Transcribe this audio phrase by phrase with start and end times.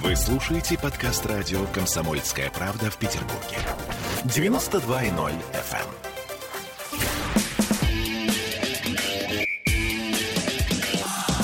[0.00, 3.58] Вы слушаете подкаст радио «Комсомольская правда» в Петербурге.
[4.24, 5.86] 92.0 FM.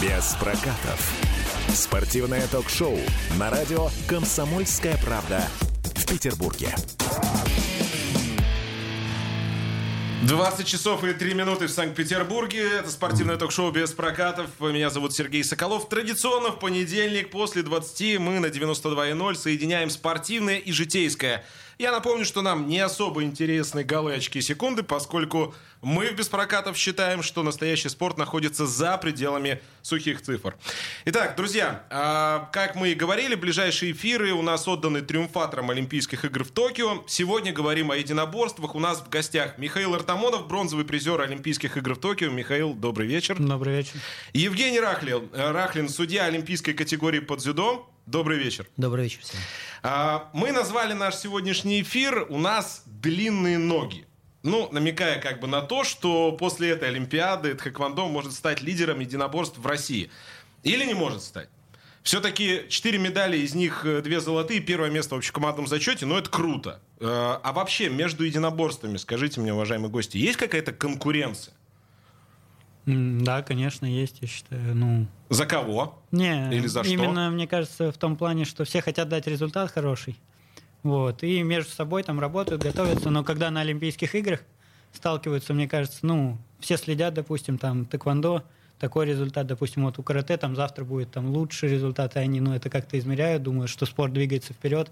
[0.00, 1.12] Без прокатов.
[1.74, 2.96] Спортивное ток-шоу
[3.38, 5.42] на радио «Комсомольская правда»
[5.94, 6.74] в Петербурге.
[10.26, 12.68] 20 часов и 3 минуты в Санкт-Петербурге.
[12.80, 14.46] Это спортивное ток-шоу без прокатов.
[14.58, 15.88] Меня зовут Сергей Соколов.
[15.88, 21.44] Традиционно в понедельник после 20 мы на 92.0 соединяем спортивное и житейское.
[21.78, 27.22] Я напомню, что нам не особо интересны голы, очки, секунды, поскольку мы в Беспрокатов считаем,
[27.22, 30.56] что настоящий спорт находится за пределами сухих цифр.
[31.04, 36.42] Итак, друзья, а, как мы и говорили, ближайшие эфиры у нас отданы триумфаторам Олимпийских игр
[36.42, 37.04] в Токио.
[37.06, 38.74] Сегодня говорим о единоборствах.
[38.74, 42.28] У нас в гостях Михаил Артамонов, бронзовый призер Олимпийских игр в Токио.
[42.28, 43.36] Михаил, добрый вечер.
[43.38, 43.92] Добрый вечер.
[44.32, 47.88] Евгений Рахлин, Рахлин судья Олимпийской категории под дзюдо.
[48.10, 48.66] Добрый вечер.
[48.78, 49.38] Добрый вечер всем.
[49.82, 54.06] А, мы назвали наш сегодняшний эфир «У нас длинные ноги».
[54.42, 59.58] Ну, намекая как бы на то, что после этой Олимпиады Тхэквондо может стать лидером единоборств
[59.58, 60.10] в России.
[60.62, 61.50] Или не может стать.
[62.02, 66.30] Все-таки четыре медали, из них э, две золотые, первое место в общекомандном зачете, но это
[66.30, 66.80] круто.
[67.00, 71.52] Э, а вообще, между единоборствами, скажите мне, уважаемые гости, есть какая-то конкуренция?
[72.88, 74.74] Да, конечно, есть, я считаю.
[74.74, 75.98] Ну, за кого?
[76.10, 76.90] Не, Или за что?
[76.90, 80.16] именно, мне кажется, в том плане, что все хотят дать результат хороший.
[80.82, 84.40] Вот, и между собой там работают, готовятся, но когда на Олимпийских играх
[84.94, 88.42] сталкиваются, мне кажется, ну, все следят, допустим, там, тэквондо,
[88.78, 92.54] такой результат, допустим, вот у карате там завтра будет там лучший результат, и они, ну,
[92.54, 94.90] это как-то измеряют, думают, что спорт двигается вперед.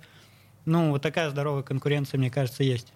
[0.66, 2.92] Ну, вот такая здоровая конкуренция, мне кажется, есть.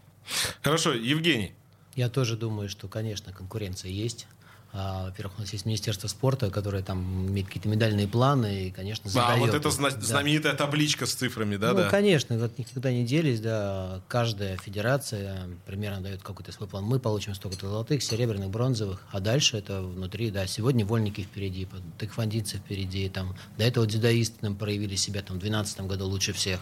[0.61, 1.55] Хорошо, Евгений.
[1.95, 4.27] Я тоже думаю, что, конечно, конкуренция есть.
[4.73, 9.11] А, во-первых, у нас есть Министерство спорта, которое там имеет какие-то медальные планы и, конечно,
[9.11, 9.37] задает.
[9.37, 10.01] А, вот это зна- да.
[10.01, 11.71] знаменитая табличка с цифрами, да?
[11.73, 11.89] Ну, да.
[11.89, 14.01] конечно, от них никуда не делись, да.
[14.07, 16.85] Каждая федерация примерно дает какой-то свой план.
[16.85, 21.67] Мы получим столько-то золотых, серебряных, бронзовых, а дальше это внутри, да, сегодня вольники впереди,
[21.99, 26.61] тэквондинцы впереди, там, до этого дзюдоисты нам проявили себя там в 2012 году лучше всех.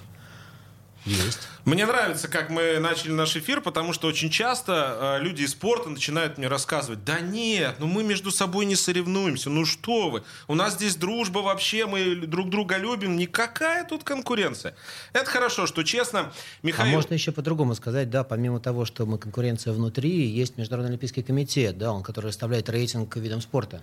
[1.09, 1.49] Есть.
[1.65, 5.89] Мне нравится, как мы начали наш эфир, потому что очень часто э, люди из спорта
[5.89, 10.55] начинают мне рассказывать, да нет, ну мы между собой не соревнуемся, ну что вы, у
[10.55, 14.75] нас здесь дружба вообще, мы друг друга любим, никакая тут конкуренция.
[15.13, 16.33] Это хорошо, что честно,
[16.63, 16.93] Михаил...
[16.93, 21.23] А можно еще по-другому сказать, да, помимо того, что мы конкуренция внутри, есть Международный Олимпийский
[21.23, 23.83] комитет, да, он, который выставляет рейтинг видам спорта.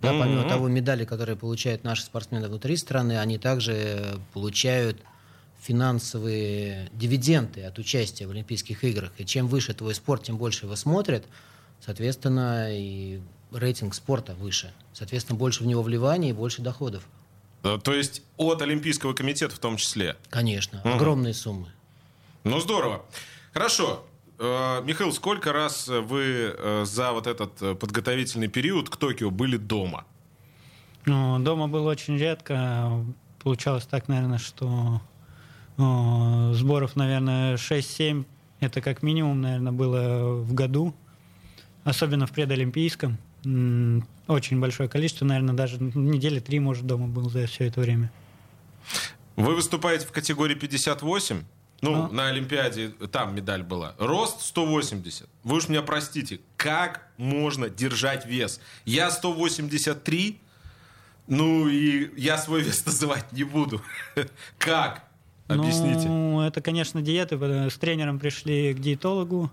[0.00, 0.48] Да, помимо mm-hmm.
[0.48, 5.00] того, медали, которые получают наши спортсмены внутри страны, они также получают
[5.64, 9.12] финансовые дивиденды от участия в Олимпийских играх.
[9.16, 11.24] И чем выше твой спорт, тем больше его смотрят.
[11.80, 13.20] Соответственно, и
[13.50, 14.74] рейтинг спорта выше.
[14.92, 17.04] Соответственно, больше в него вливания и больше доходов.
[17.62, 20.16] Э, то есть от Олимпийского комитета в том числе?
[20.28, 20.80] Конечно.
[20.84, 20.94] Угу.
[20.96, 21.68] Огромные суммы.
[22.44, 23.02] Ну, здорово.
[23.54, 24.04] Хорошо.
[24.38, 30.04] Э, Михаил, сколько раз вы э, за вот этот подготовительный период к Токио были дома?
[31.06, 33.02] Ну, дома было очень редко.
[33.42, 35.00] Получалось так, наверное, что
[35.76, 38.24] Сборов, наверное, 6-7.
[38.60, 40.94] Это как минимум, наверное, было в году.
[41.84, 43.18] Особенно в предолимпийском.
[44.26, 48.10] Очень большое количество, наверное, даже недели три, может, дома был за все это время.
[49.36, 51.42] Вы выступаете в категории 58?
[51.82, 52.08] Ну, а?
[52.08, 53.94] на Олимпиаде там медаль была.
[53.98, 55.28] Рост 180.
[55.42, 58.60] Вы уж меня простите, как можно держать вес?
[58.86, 60.40] Я 183,
[61.26, 63.82] ну и я свой вес называть не буду.
[64.56, 65.04] Как?
[65.48, 66.08] Объясните.
[66.08, 67.36] Ну, это, конечно, диеты.
[67.70, 69.50] С тренером пришли к диетологу.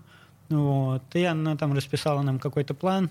[0.52, 3.10] Вот, и она там расписала нам какой-то план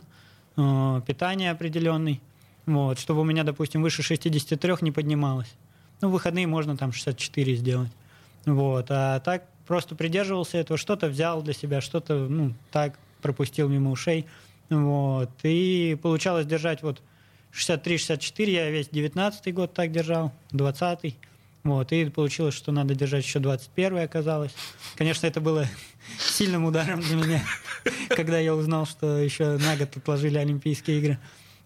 [0.57, 2.21] э, питания определенный,
[2.67, 5.51] вот, чтобы у меня, допустим, выше 63 не поднималось.
[6.01, 7.91] Ну, в выходные можно там 64 сделать.
[8.45, 13.91] Вот, а так просто придерживался этого, что-то взял для себя, что-то, ну, так пропустил мимо
[13.91, 14.27] ушей.
[14.69, 17.01] Вот, и получалось держать вот
[17.53, 21.15] 63-64, я весь 19 год так держал, 20
[21.63, 24.51] вот, и получилось, что надо держать еще 21 оказалось.
[24.95, 25.67] Конечно, это было
[26.19, 27.43] сильным ударом для меня,
[28.09, 31.19] когда я узнал, что еще на год отложили Олимпийские игры.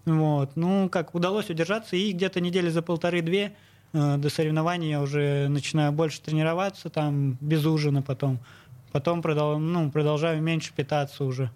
[0.06, 0.56] Вот.
[0.56, 3.56] Ну, как, удалось удержаться, и где-то недели за полторы-две
[3.94, 8.40] э, до соревнований я уже начинаю больше тренироваться, там, без ужина потом.
[8.92, 11.50] Потом продол ну, продолжаю меньше питаться уже.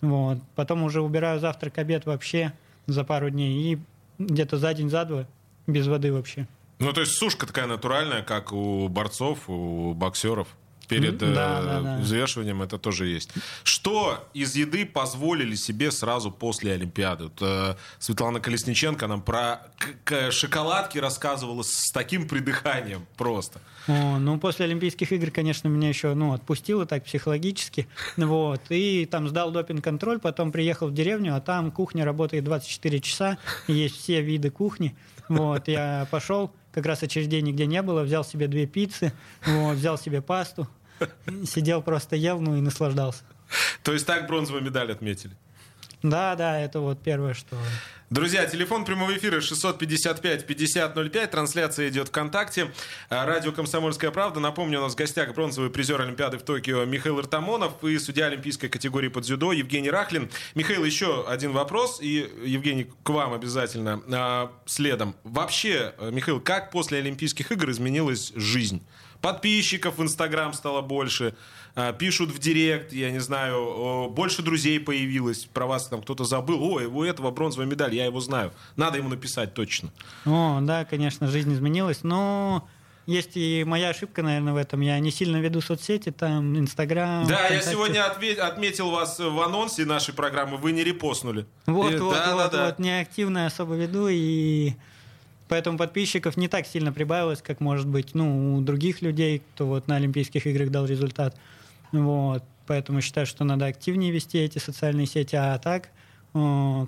[0.00, 0.38] Вот.
[0.54, 2.52] Потом уже убираю завтрак, обед вообще
[2.86, 3.72] за пару дней.
[3.72, 3.78] И
[4.18, 5.26] где-то за день, за два
[5.66, 6.46] без воды вообще.
[6.78, 10.48] Ну, то есть сушка такая натуральная, как у борцов, у боксеров.
[10.88, 11.98] перед да, э, да, да.
[11.98, 13.30] взвешиванием, это тоже есть.
[13.64, 17.24] Что из еды позволили себе сразу после Олимпиады?
[17.24, 23.60] Вот, э, Светлана Колесниченко нам про к- к- шоколадки рассказывала с таким придыханием просто.
[23.88, 27.88] О, ну, после Олимпийских игр, конечно, меня еще ну, отпустило так психологически.
[28.16, 28.60] Вот.
[28.68, 33.96] И там сдал допинг-контроль, потом приехал в деревню, а там кухня работает 24 часа, есть
[33.96, 34.94] все виды кухни.
[35.28, 35.66] Вот.
[35.66, 39.10] Я пошел, как раз очередей нигде не было, взял себе две пиццы,
[39.46, 40.68] вот, взял себе пасту,
[41.46, 43.22] сидел просто ел, ну и наслаждался.
[43.82, 45.34] То есть так бронзовую медаль отметили.
[46.02, 47.56] Да, да, это вот первое, что...
[48.08, 51.26] Друзья, телефон прямого эфира 655-5005.
[51.26, 52.70] Трансляция идет ВКонтакте.
[53.10, 54.38] А, Радио «Комсомольская правда».
[54.38, 58.68] Напомню, у нас в гостях бронзовый призер Олимпиады в Токио Михаил Артамонов и судья олимпийской
[58.68, 60.30] категории под дзюдо Евгений Рахлин.
[60.54, 61.98] Михаил, еще один вопрос.
[62.00, 65.16] И, Евгений, к вам обязательно а, следом.
[65.24, 68.86] Вообще, э, Михаил, как после Олимпийских игр изменилась жизнь?
[69.30, 71.34] Подписчиков в Инстаграм стало больше,
[71.74, 76.62] а, пишут в Директ, я не знаю, больше друзей появилось, про вас там кто-то забыл,
[76.62, 78.52] ой, у этого бронзовая медаль, я его знаю.
[78.76, 79.90] Надо ему написать точно.
[80.26, 82.68] О, да, конечно, жизнь изменилась, но
[83.06, 84.80] есть и моя ошибка, наверное, в этом.
[84.80, 87.26] Я не сильно веду соцсети, там, Инстаграм.
[87.26, 87.70] Да, я ВКонтакте.
[87.72, 91.46] сегодня отме- отметил вас в анонсе нашей программы, вы не репостнули.
[91.66, 92.66] Вот, И- вот, да, вот, да, да.
[92.66, 94.74] вот, неактивно особо веду, и
[95.48, 99.88] поэтому подписчиков не так сильно прибавилось, как, может быть, ну, у других людей, кто вот
[99.88, 101.36] на Олимпийских играх дал результат.
[101.92, 105.90] Вот, поэтому считаю, что надо активнее вести эти социальные сети, а так,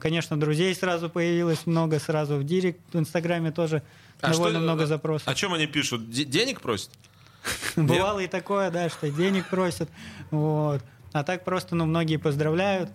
[0.01, 3.83] конечно, друзей сразу появилось много, сразу в директ, в Инстаграме тоже
[4.21, 5.29] А довольно что- много запросов.
[5.29, 6.11] О чем они пишут?
[6.11, 6.91] Де- денег просят?
[7.77, 9.89] Бывало и такое, да, что денег просят.
[10.31, 10.83] Вот.
[11.13, 12.91] А так просто, ну, многие поздравляют.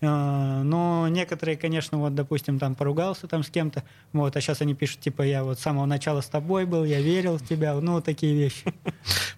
[0.00, 4.74] Э, Но некоторые, конечно, вот, допустим, там поругался там с кем-то, вот, а сейчас они
[4.74, 8.00] пишут, типа, я вот с самого начала с тобой был, я верил в тебя, ну,
[8.00, 8.72] такие вещи.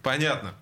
[0.03, 0.55] Понятно.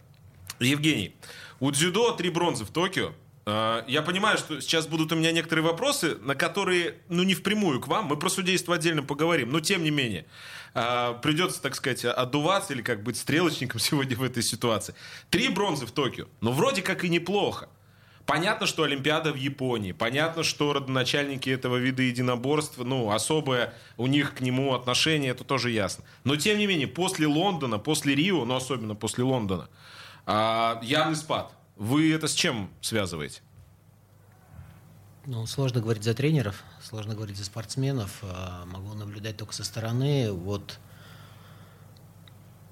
[0.60, 1.14] Евгений,
[1.60, 3.12] у дзюдо три бронзы в Токио.
[3.46, 7.80] Э, Я понимаю, что сейчас будут у меня некоторые вопросы, на которые, ну, не впрямую
[7.80, 10.26] к вам, мы про судейство отдельно поговорим, но тем не менее,
[10.74, 14.94] э, придется, так сказать, отдуваться или как быть стрелочником сегодня в этой ситуации.
[15.30, 17.68] Три бронзы в Токио, ну, вроде как и неплохо.
[18.28, 19.92] Понятно, что Олимпиада в Японии.
[19.92, 25.70] Понятно, что родоначальники этого вида единоборств, ну, особое у них к нему отношение, это тоже
[25.70, 26.04] ясно.
[26.24, 29.70] Но, тем не менее, после Лондона, после Рио, но особенно после Лондона,
[30.26, 31.54] а, явный спад.
[31.76, 33.40] Вы это с чем связываете?
[35.24, 38.18] Ну, сложно говорить за тренеров, сложно говорить за спортсменов.
[38.20, 40.32] А, Могу наблюдать только со стороны.
[40.32, 40.78] Вот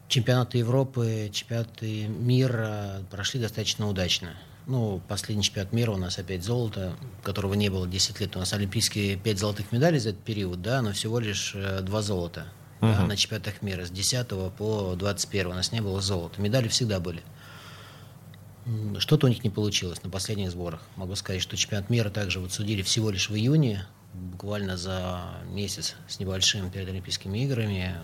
[0.09, 4.37] чемпионаты Европы, чемпионаты мира прошли достаточно удачно.
[4.67, 8.35] Ну, последний чемпионат мира у нас опять золото, которого не было 10 лет.
[8.35, 12.03] У нас олимпийские 5 золотых медалей за этот период, да, но всего лишь э, 2
[12.03, 12.47] золота
[12.81, 13.85] да, на чемпионатах мира.
[13.85, 14.27] С 10
[14.59, 16.41] по 21 у нас не было золота.
[16.41, 17.23] Медали всегда были.
[18.99, 20.83] Что-то у них не получилось на последних сборах.
[20.97, 25.95] Могу сказать, что чемпионат мира также вот судили всего лишь в июне, буквально за месяц
[26.09, 27.95] с небольшим перед Олимпийскими играми.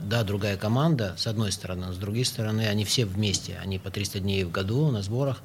[0.00, 3.58] Да, другая команда, с одной стороны, но с другой стороны, они все вместе.
[3.60, 5.42] Они по 300 дней в году на сборах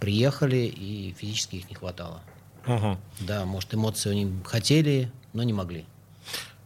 [0.00, 2.22] приехали, и физически их не хватало.
[3.20, 5.86] Да, может, эмоции они хотели, но не могли.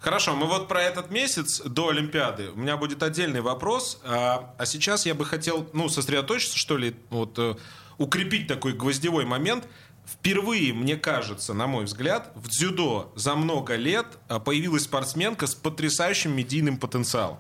[0.01, 2.51] Хорошо, мы вот про этот месяц до Олимпиады.
[2.53, 4.01] У меня будет отдельный вопрос.
[4.03, 7.55] А, а сейчас я бы хотел, ну, сосредоточиться, что ли, вот, э,
[7.99, 9.69] укрепить такой гвоздевой момент.
[10.07, 15.55] Впервые, мне кажется, на мой взгляд, в дзюдо за много лет а, появилась спортсменка с
[15.55, 17.39] потрясающим медийным потенциалом.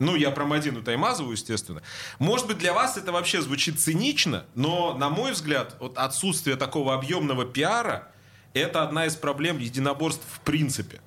[0.00, 1.82] Ну, я про Мадину Таймазову, естественно.
[2.18, 6.94] Может быть, для вас это вообще звучит цинично, но, на мой взгляд, вот отсутствие такого
[6.94, 8.08] объемного пиара–
[8.54, 11.00] это одна из проблем единоборств в принципе.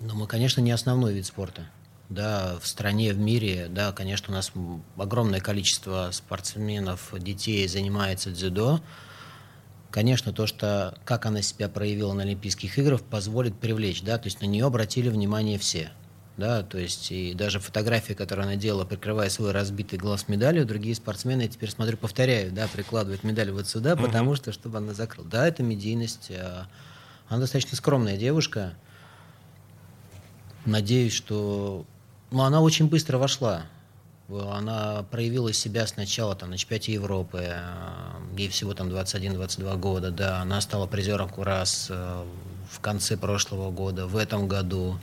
[0.00, 1.68] Но мы, конечно, не основной вид спорта.
[2.08, 4.50] Да, в стране, в мире, да, конечно, у нас
[4.96, 8.80] огромное количество спортсменов, детей занимается дзюдо.
[9.90, 14.40] Конечно, то, что как она себя проявила на Олимпийских играх, позволит привлечь, да, то есть
[14.40, 15.92] на нее обратили внимание все.
[16.36, 20.94] Да, то есть и даже фотографии, которые она делала, прикрывая свой разбитый глаз медалью, другие
[20.94, 25.26] спортсмены, я теперь смотрю, повторяю, да, прикладывают медаль вот сюда, потому что, чтобы она закрыла.
[25.26, 26.30] Да, это медийность.
[26.30, 26.66] а,
[27.28, 28.74] Она достаточно скромная девушка,
[30.66, 31.86] Надеюсь, что...
[32.32, 33.62] Ну, она очень быстро вошла.
[34.28, 37.38] Она проявила себя сначала там, на чемпионате Европы.
[37.42, 37.60] э,
[38.36, 40.10] Ей всего там 21-22 года.
[40.10, 42.24] Да, она стала призером раз э,
[42.68, 44.98] в конце прошлого года, в этом году.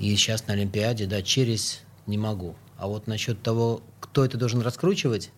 [0.00, 2.56] И сейчас на Олимпиаде, да, через не могу.
[2.78, 5.30] А вот насчет того, кто это должен раскручивать,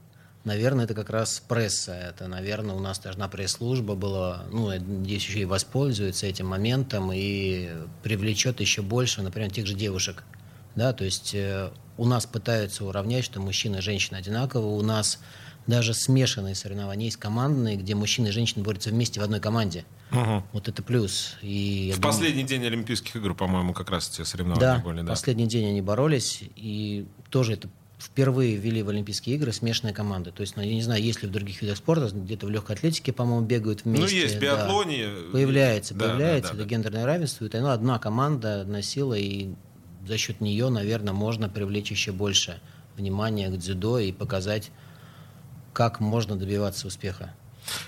[0.44, 1.92] наверное, это как раз пресса.
[1.92, 7.10] Это, наверное, у нас должна пресс-служба была, ну, я надеюсь, еще и воспользуется этим моментом
[7.12, 7.70] и
[8.04, 10.22] привлечет еще больше, например, тех же девушек
[10.76, 14.76] Да, то есть э, у нас пытаются уравнять, что мужчина и женщина одинаковы.
[14.76, 15.18] У нас
[15.66, 19.84] даже смешанные соревнования есть командные, где мужчины и женщины борются вместе в одной команде.
[20.10, 20.42] Угу.
[20.52, 21.36] Вот это плюс.
[21.42, 25.02] И В думаю- последний день Олимпийских игр, по-моему, как раз эти соревнования да, были.
[25.02, 25.08] Да.
[25.10, 30.32] последний день они боролись, и тоже это впервые ввели в Олимпийские игры смешанные команды.
[30.32, 32.74] То есть, ну, я не знаю, есть ли в других видах спорта, где-то в легкой
[32.74, 34.20] атлетике, по-моему, бегают Ну, вместе.
[34.20, 34.46] есть в да.
[34.56, 35.08] биатлоне.
[35.32, 36.68] Появляется, Да, да, появляется, да, это да.
[36.68, 37.44] гендерное равенство.
[37.46, 39.50] Это ну, одна команда носила, и
[40.06, 42.60] за счет нее, наверное, можно привлечь еще больше
[42.96, 44.72] внимания к дзюдо и показать,
[45.72, 47.34] как можно добиваться успеха.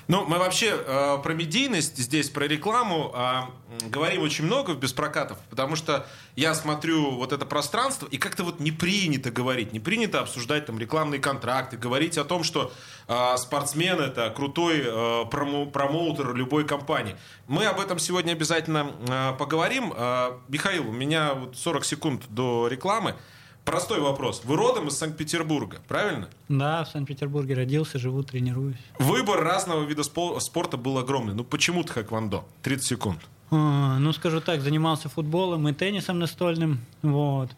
[0.07, 5.39] Ну, мы вообще э, про медийность здесь, про рекламу э, говорим очень много в беспрокатов,
[5.51, 10.21] потому что я смотрю вот это пространство, и как-то вот не принято говорить, не принято
[10.21, 12.73] обсуждать там рекламные контракты, говорить о том, что
[13.09, 17.17] э, спортсмен это крутой э, промо- промоутер любой компании.
[17.49, 19.93] Мы об этом сегодня обязательно э, поговорим.
[19.97, 23.17] Э, Михаил, у меня вот 40 секунд до рекламы.
[23.65, 24.43] Простой вопрос.
[24.45, 26.29] Вы родом из Санкт-Петербурга, правильно?
[26.49, 28.77] Да, в Санкт-Петербурге родился, живу, тренируюсь.
[28.99, 31.35] Выбор разного вида спо- спорта был огромный.
[31.35, 32.45] Ну почему тхэквондо?
[32.63, 33.21] 30 секунд.
[33.51, 37.51] А, Ну, скажу так, занимался футболом и теннисом настольным, вот.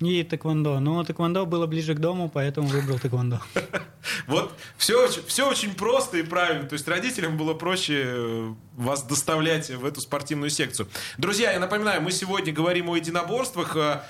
[0.00, 0.80] И тэквондо.
[0.80, 3.40] Но тэквондо было ближе к дому, поэтому выбрал тэквондо.
[4.26, 6.66] Вот все, очень- все очень просто и правильно.
[6.66, 10.88] То есть родителям было проще э, вас доставлять в эту спортивную секцию.
[11.18, 14.00] Друзья, я напоминаю, мы сегодня говорим о единоборствах, э,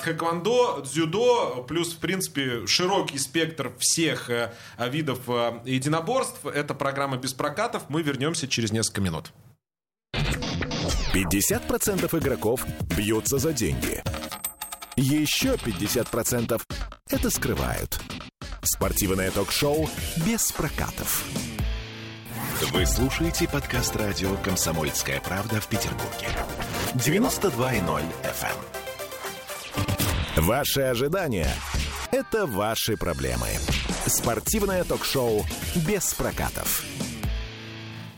[0.00, 5.20] тхэквондо, дзюдо, плюс, в принципе, широкий спектр всех э, видов
[5.64, 6.46] единоборств.
[6.46, 7.84] Это программа «Без прокатов».
[7.88, 9.32] Мы вернемся через несколько минут.
[11.12, 12.64] 50% игроков
[12.96, 14.00] бьются за деньги.
[14.96, 16.60] Еще 50%
[17.08, 18.00] это скрывают.
[18.62, 19.88] Спортивное ток-шоу
[20.26, 21.24] «Без прокатов».
[22.72, 26.28] Вы слушаете подкаст радио «Комсомольская правда» в Петербурге.
[26.94, 28.56] 92.0 FM.
[30.42, 31.48] Ваши ожидания–
[32.12, 33.48] это ваши проблемы.
[34.06, 35.46] Спортивное ток-шоу
[35.86, 36.84] «Без прокатов».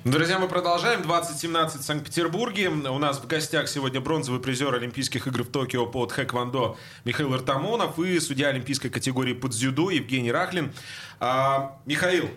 [0.05, 1.01] Друзья, мы продолжаем.
[1.03, 2.71] 2017 в Санкт-Петербурге.
[2.71, 8.01] У нас в гостях сегодня бронзовый призер Олимпийских игр в Токио по тхэквондо Михаил Артамонов
[8.01, 10.73] и судья олимпийской категории по дзюдо Евгений Рахлин.
[11.21, 12.31] А, Михаил,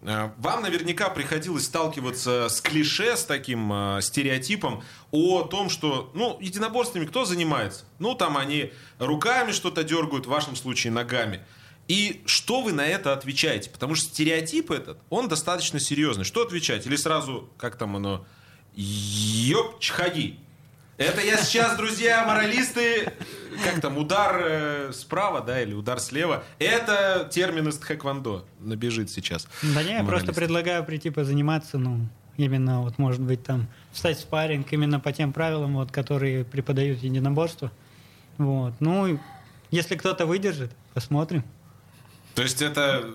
[0.00, 6.38] а, вам наверняка приходилось сталкиваться с клише, с таким а, стереотипом о том, что, ну,
[6.40, 7.84] единоборствами кто занимается?
[7.98, 11.44] Ну, там они руками что-то дергают, в вашем случае ногами.
[11.88, 13.70] И что вы на это отвечаете?
[13.70, 16.24] Потому что стереотип этот, он достаточно серьезный.
[16.24, 16.86] Что отвечать?
[16.86, 18.24] Или сразу, как там оно,
[18.74, 20.38] ёп, чхаги.
[20.96, 23.12] Это я сейчас, друзья, моралисты,
[23.64, 26.44] как там, удар э, справа, да, или удар слева.
[26.58, 29.48] Это термин из тхэквондо набежит сейчас.
[29.62, 34.20] Да не, я просто предлагаю прийти позаниматься, ну, именно вот, может быть, там, встать в
[34.20, 37.72] спарринг именно по тем правилам, вот, которые преподают единоборство.
[38.38, 38.74] Вот.
[38.80, 39.18] Ну,
[39.70, 41.42] если кто-то выдержит, посмотрим.
[42.34, 43.10] То есть это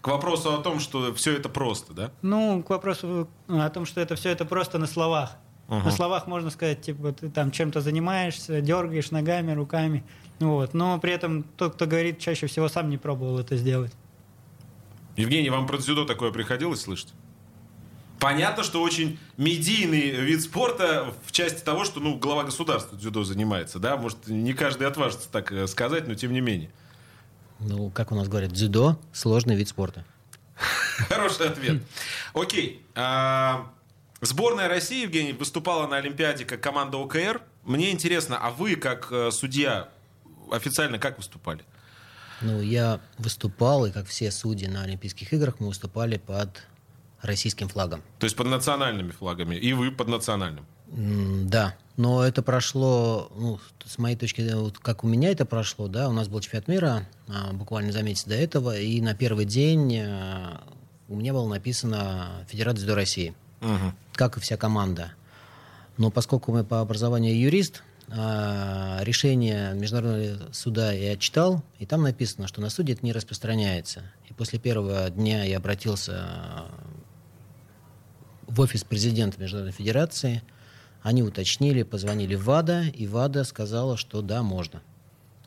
[0.00, 2.10] к вопросу о том, что все это просто, да?
[2.22, 5.36] Ну, к вопросу о том, что это все это просто на словах.
[5.68, 5.86] Ага.
[5.86, 10.04] На словах можно сказать, типа, ты там чем-то занимаешься, дергаешь ногами, руками.
[10.40, 10.74] Вот.
[10.74, 13.92] Но при этом тот, кто говорит, чаще всего сам не пробовал это сделать.
[15.16, 17.14] Евгений, вам про дзюдо такое приходилось слышать?
[18.18, 23.78] Понятно, что очень медийный вид спорта в части того, что ну, глава государства дзюдо занимается.
[23.78, 23.96] Да?
[23.96, 26.70] Может, не каждый отважится так э, сказать, но тем не менее.
[27.64, 30.04] Ну, как у нас говорят, дзюдо– сложный вид спорта.
[31.08, 31.82] Хороший ответ.
[32.34, 32.84] Окей.
[32.94, 33.70] А,
[34.22, 37.42] Сборная России, Евгений, выступала на Олимпиаде как команда ОКР.
[37.64, 39.88] Мне интересно, а вы, как э, судья,
[40.52, 41.64] официально как выступали?
[42.40, 46.62] Ну, я выступал, и как все судьи на Олимпийских играх, мы выступали под
[47.20, 48.00] российским флагом.
[48.20, 50.66] То есть под национальными флагами, и вы под национальным.
[50.94, 55.88] Да, но это прошло, ну, с моей точки зрения, вот как у меня это прошло,
[55.88, 59.46] да, у нас был чемпионат мира а, буквально за месяц до этого, и на первый
[59.46, 60.62] день а,
[61.08, 63.94] у меня было написано Федерация дзюдо России, Мгм.
[64.12, 65.12] как и вся команда.
[65.96, 72.48] Но поскольку мы по образованию юрист, а, решение Международного суда я читал, и там написано,
[72.48, 74.02] что на суде это не распространяется.
[74.28, 76.66] И после первого дня я обратился
[78.46, 80.42] в офис президента Международной Федерации.
[81.02, 84.82] Они уточнили, позвонили в ВАДА, и ВАДА сказала, что да, можно.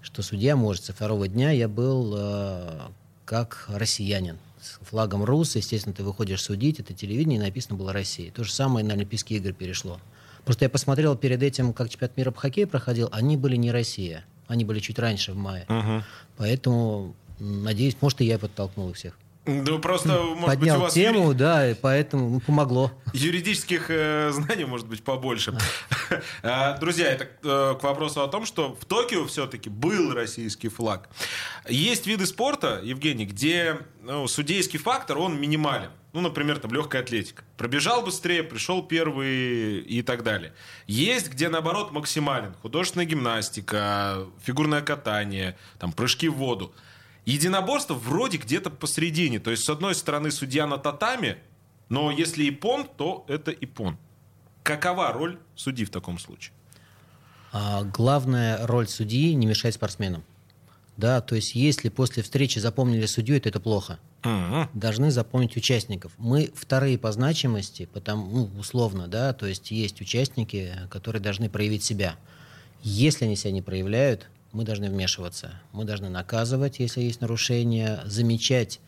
[0.01, 0.83] Что судья может.
[0.83, 2.79] Со второго дня я был э,
[3.23, 4.37] как россиянин.
[4.61, 8.31] С флагом РУС, естественно, ты выходишь судить, это телевидение, и написано было «Россия».
[8.31, 9.99] То же самое на Олимпийские игры перешло.
[10.43, 14.25] Просто я посмотрел перед этим, как чемпионат мира по хоккею проходил, они были не Россия.
[14.47, 15.65] Они были чуть раньше, в мае.
[15.69, 16.03] Мгм.
[16.37, 19.17] Поэтому, надеюсь, может, и я подтолкнул их всех.
[19.45, 22.91] Ну, просто, может поднял быть, у вас тему, юри- да, и поэтому помогло.
[23.13, 25.57] юридических э, знаний может быть побольше.
[26.43, 31.09] А, Друзья, это э, к вопросу о том, что в Токио все-таки был российский флаг.
[31.67, 35.89] Есть виды спорта, Евгений, где ну, судейский фактор, он минимален.
[36.13, 37.43] Ну, например, там легкая атлетика.
[37.57, 40.53] Пробежал быстрее, пришел первый и так далее.
[40.87, 42.53] Есть, где наоборот максимален.
[42.61, 46.73] Художественная гимнастика, фигурное катание, там прыжки в воду.
[47.25, 49.39] Единоборство вроде где-то посередине.
[49.39, 51.37] То есть, с одной стороны, судья на татами,
[51.89, 53.97] но если ипон, то это ипон.
[54.63, 56.53] Какова роль судьи в таком случае?
[57.51, 60.23] А главная роль судьи не мешать спортсменам.
[60.97, 63.99] Да, то есть если после встречи запомнили судью, то это плохо.
[64.73, 66.13] Должны запомнить участников.
[66.17, 71.83] Мы вторые по значимости, потому, ну, условно, да, то есть есть участники, которые должны проявить
[71.83, 72.15] себя.
[72.81, 75.61] Если они себя не проявляют, мы должны вмешиваться.
[75.73, 78.79] Мы должны наказывать, если есть нарушения, замечать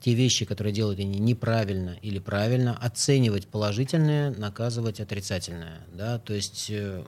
[0.00, 5.80] те вещи, которые делают они неправильно или правильно, оценивать положительное, наказывать отрицательное.
[5.94, 6.18] Да?
[6.18, 7.04] То есть э,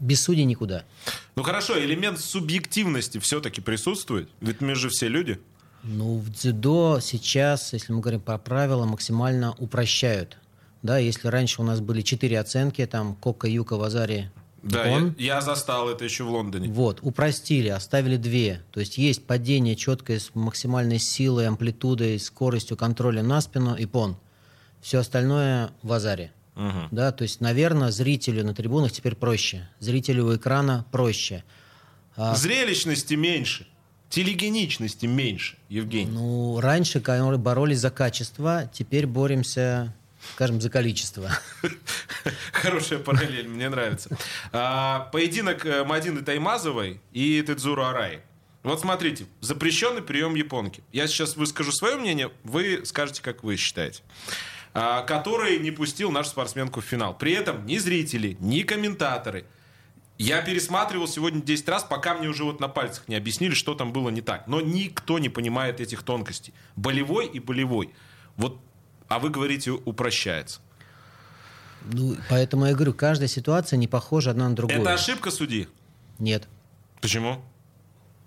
[0.00, 0.84] без судей никуда.
[1.36, 4.28] Ну хорошо, элемент субъективности все-таки присутствует.
[4.40, 5.38] Ведь мы же все люди.
[5.84, 10.38] Ну, в дзюдо сейчас, если мы говорим про правила, максимально упрощают.
[10.82, 15.14] Да, если раньше у нас были четыре оценки, там Кока, Юка, Вазари, Да, я, он,
[15.18, 16.68] я застал это еще в Лондоне.
[16.68, 18.62] вот, упростили, оставили две.
[18.70, 24.16] То есть есть падение четкое с максимальной силой, амплитудой, скоростью контроля на спину и пон.
[24.80, 26.32] Все остальное в Азаре.
[26.54, 26.88] Мгм.
[26.90, 29.68] Да, то есть, наверное, зрителю на трибунах теперь проще.
[29.78, 31.44] Зрителю у экрана проще.
[32.16, 33.66] А, Зрелищности меньше,
[34.10, 36.10] телегеничности меньше, Евгений.
[36.10, 39.94] Ну, раньше боролись за качество, теперь боремся,
[40.32, 41.30] скажем, за количество.
[42.52, 44.16] Хорошая параллель, мне нравится.
[44.52, 48.20] А, поединок э, Мадины Таймазовой и Тедзуру Араи.
[48.62, 50.84] Вот смотрите, запрещенный прием японки.
[50.92, 54.02] Я сейчас выскажу свое мнение, вы скажете, как вы считаете.
[54.74, 57.16] А, который не пустил нашу спортсменку в финал.
[57.16, 59.44] При этом ни зрители, ни комментаторы.
[60.18, 63.92] Я пересматривал сегодня 10 раз, пока мне уже вот на пальцах не объяснили, что там
[63.92, 64.46] было не так.
[64.46, 66.54] Но никто не понимает этих тонкостей.
[66.76, 67.92] Болевой и болевой.
[68.36, 68.60] Вот,
[69.14, 70.60] а вы говорите, упрощается.
[71.84, 74.80] Ну, поэтому я говорю, каждая ситуация не похожа одна на другую.
[74.80, 75.68] Это ошибка судьи?
[76.18, 76.48] Нет.
[77.00, 77.42] Почему?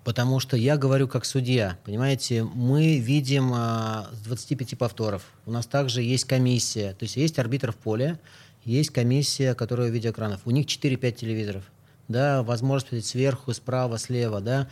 [0.04, 1.78] Потому что я говорю как судья.
[1.84, 5.24] Понимаете, мы видим а, с 25 повторов.
[5.46, 6.92] У нас также есть комиссия.
[6.92, 8.20] То есть есть арбитр в поле,
[8.64, 10.42] есть комиссия, которая видеоэкранов.
[10.44, 11.64] У них 4-5 телевизоров.
[12.06, 14.40] Да, возможность сверху, справа, слева.
[14.40, 14.68] Да.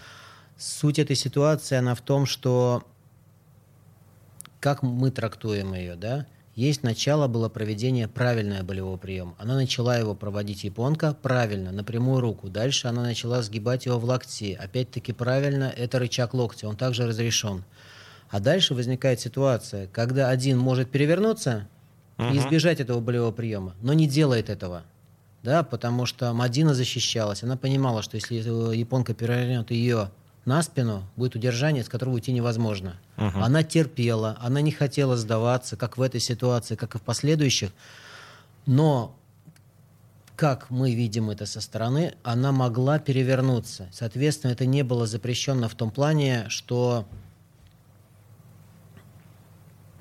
[0.57, 2.85] Суть этой ситуации, она в том, что
[4.65, 6.25] как мы трактуем ее, да,
[6.55, 9.35] есть начало было проведения правильного болевого приема.
[9.37, 12.49] Она начала его проводить японка правильно, на прямую руку.
[12.49, 14.57] Дальше она начала сгибать его в локти.
[14.59, 17.63] Опять-таки правильно, это рычаг локтя, он также разрешен.
[18.31, 21.69] А дальше возникает ситуация, когда один может перевернуться
[22.17, 24.85] и избежать этого болевого приема, но не делает этого.
[25.43, 27.43] Да, потому что Мадина защищалась.
[27.43, 28.37] Она понимала, что если
[28.75, 30.09] японка перевернет ее
[30.47, 32.97] на спину, будет удержание, с которого уйти невозможно.
[33.17, 37.71] Она терпела, она не хотела сдаваться, как в этой ситуации, как и в последующих.
[38.67, 39.17] Но,
[40.37, 43.89] как мы видим это со стороны, она могла перевернуться.
[43.93, 47.07] Соответственно, это не было запрещено в том плане, что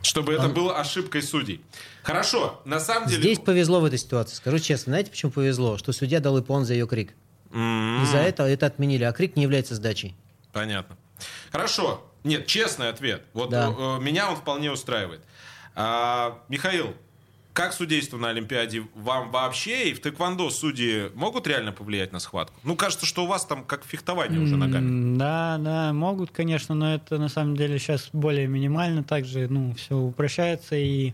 [0.01, 1.62] Чтобы это было ошибкой судей.
[2.03, 3.21] Хорошо, на самом деле...
[3.21, 4.36] здесь повезло в этой ситуации.
[4.36, 5.77] Скажу честно, знаете, почему повезло?
[5.77, 7.13] Что судья дал ипон за ее крик.
[7.51, 10.15] М, И за это это отменили, а крик не является сдачей.
[10.54, 10.96] Понятно.
[11.52, 12.10] Хорошо.
[12.24, 13.24] Нет, честный ответ.
[13.34, 13.74] Вот Да.
[13.78, 15.22] э, меня он вполне устраивает.
[15.76, 16.94] А, Михаил,
[17.54, 22.60] как судейство на Олимпиаде вам вообще и в тэквондо судьи могут реально повлиять на схватку?
[22.63, 25.18] Ну, кажется, что у вас там как фехтование уже ногами.
[25.18, 29.04] Да, да, могут, конечно, но это на самом деле сейчас более минимально.
[29.04, 30.76] Также, ну, все упрощается.
[30.76, 31.13] И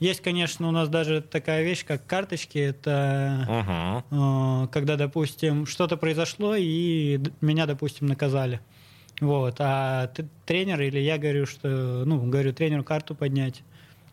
[0.00, 2.58] есть, конечно, у нас даже такая вещь, как карточки.
[2.58, 4.16] Это Угу.
[4.16, 8.60] э, когда, допустим, что-то произошло, и меня, допустим, наказали.
[9.20, 9.56] Вот.
[9.58, 13.62] А т- тренер или я говорю, что, ну, говорю тренеру карту поднять,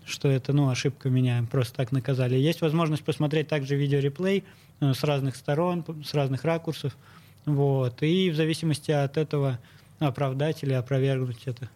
[0.06, 2.36] что это, ну, ошибка меня, просто так наказали.
[2.36, 4.44] Есть возможность посмотреть также видеореплей
[4.80, 6.98] э, с разных сторон, с разных ракурсов.
[7.46, 8.02] Вот.
[8.02, 9.60] И в зависимости от этого
[10.00, 11.70] оправдать или опровергнуть это.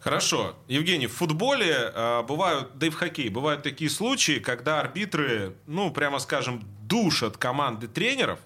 [0.00, 0.54] Хорошо.
[0.68, 5.90] Евгений, в футболе э, бывают, да и в хоккее, бывают такие случаи, когда арбитры, ну,
[5.90, 8.38] прямо скажем, душат команды тренеров,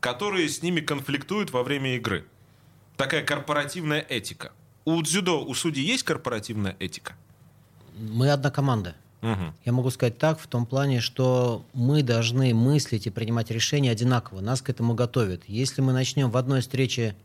[0.00, 2.26] которые с ними конфликтуют во время игры.
[2.96, 4.52] Такая корпоративная этика.
[4.84, 7.14] У дзюдо, у судей есть корпоративная этика?
[7.96, 8.94] Мы одна команда.
[9.20, 9.54] Мгм.
[9.64, 14.40] Я могу сказать так, в том плане, что мы должны мыслить и принимать решения одинаково.
[14.40, 15.42] Нас к этому готовят.
[15.46, 17.16] Если мы начнем в одной встрече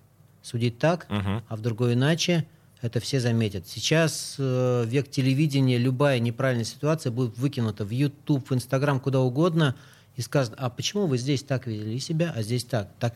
[0.41, 1.43] судить так, Мгм.
[1.47, 2.47] а в другой иначе,
[2.82, 3.67] это все заметят.
[3.67, 9.76] Сейчас э, век телевидения, любая неправильная ситуация будет выкинута в YouTube, в Instagram, куда угодно,
[10.15, 12.89] и сказано, а почему вы здесь так вели себя, а здесь так?
[13.00, 13.13] так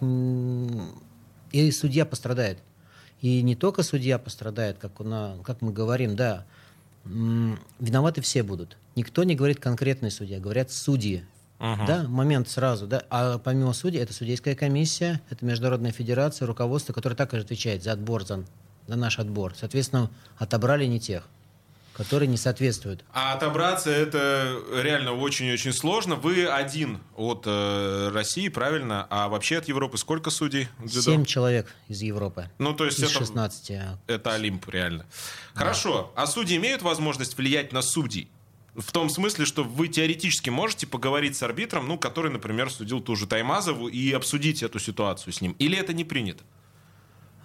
[1.52, 2.60] и судья пострадает.
[3.22, 6.46] И не только судья пострадает, как, на, как мы говорим, да,
[7.06, 8.78] виноваты все будут.
[8.96, 11.24] Никто не говорит конкретный судья, говорят судьи.
[11.60, 11.88] Uh-huh.
[11.88, 13.04] Да, момент сразу, да.
[13.10, 18.26] А помимо судей, это судейская комиссия, это международная федерация, руководство, которое также отвечает за отбор,
[18.26, 18.44] за,
[18.88, 19.54] за наш отбор.
[19.56, 21.24] Соответственно, отобрали не тех
[21.96, 23.06] которые не соответствуют.
[23.14, 26.16] А отобраться это реально очень-очень сложно.
[26.16, 29.08] Вы один от э, России, правильно?
[29.10, 30.68] А вообще от Европы сколько судей?
[30.88, 32.50] Семь человек из Европы.
[32.58, 33.72] Ну, то есть из это, 16.
[34.08, 35.06] Это Олимп, реально.
[35.54, 35.62] Да.
[35.62, 36.12] Хорошо.
[36.16, 38.30] А судьи имеют возможность влиять на судей?
[38.76, 43.16] В том смысле, что вы теоретически можете поговорить с арбитром, ну, который, например, судил ту
[43.16, 45.56] же Таймазову, и обсудить эту ситуацию с ним.
[45.60, 46.44] Или это не принято?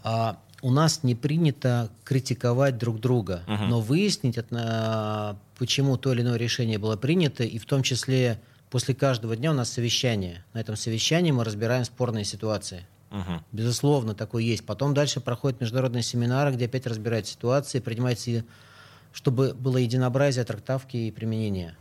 [0.03, 3.65] А, у нас не принято критиковать друг друга, угу.
[3.65, 4.39] но выяснить,
[5.59, 9.55] почему то или иное решение было принято, и в том числе после каждого дня у
[9.55, 10.45] нас совещание.
[10.53, 12.87] На этом совещании мы разбираем спорные ситуации.
[13.11, 13.43] Угу.
[13.53, 14.65] Безусловно, такое есть.
[14.65, 18.45] Потом дальше проходят международные семинары, где опять разбирают ситуации, принимается,
[19.13, 21.77] чтобы было единообразие трактовки и применения.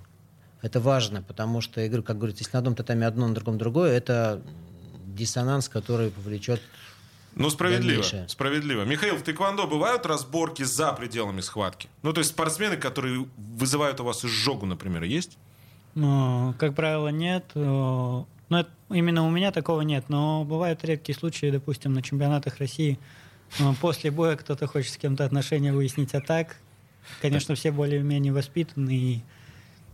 [0.62, 3.58] Это важно, потому что, я говорю, как говорится, если на одном татами одно, на другом
[3.58, 4.42] другое, это
[5.06, 6.62] диссонанс, который повлечет
[7.36, 8.02] ну, справедливо.
[8.02, 8.30] Дальнейшее.
[8.30, 8.84] Справедливо.
[8.84, 11.90] Михаил, в тэквондо бывают разборки за пределами схватки?
[12.02, 15.38] Ну, то есть спортсмены, которые вызывают у вас изжогу, например, есть?
[15.96, 17.46] Ну, как правило, нет.
[17.54, 20.06] Ну, это, именно у меня такого нет.
[20.08, 23.00] Но бывают редкие случаи, допустим, на чемпионатах России.
[23.82, 26.58] После боя кто-то хочет с кем-то отношения выяснить, а так,
[27.22, 29.24] конечно, все более-менее воспитаны и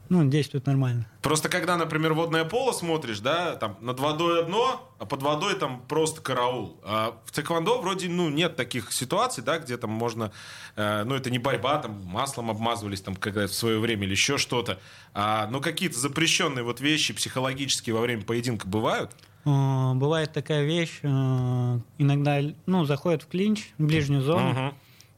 [0.10, 1.08] ну, действует нормально.
[1.22, 5.82] Просто когда, например, водное поло смотришь, да, там над водой одно, а под водой там
[5.88, 6.80] просто караул.
[6.84, 10.32] А в тэквондо вроде, ну, нет таких ситуаций, да, где там можно,
[10.76, 14.38] э, ну, это не борьба, там маслом обмазывались там когда в свое время или еще
[14.38, 14.80] что-то.
[15.14, 19.12] А, но какие-то запрещенные вот вещи психологические во время поединка бывают?
[19.46, 24.74] Э, бывает такая вещь, э, иногда, ну, заходят в клинч, в ближнюю зону, uh-huh.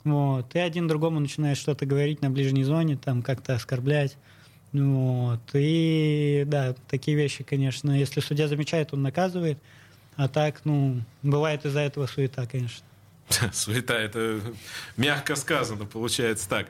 [0.06, 4.18] вот, и один другому начинает что-то говорить на ближней зоне, там как-то оскорблять.
[4.74, 5.42] Вот.
[5.54, 9.58] И да, такие вещи, конечно, если судья замечает, он наказывает.
[10.16, 12.84] А так, ну, бывает из-за этого суета, конечно.
[13.54, 14.42] Суета, это
[14.96, 16.68] мягко сказано, получается так.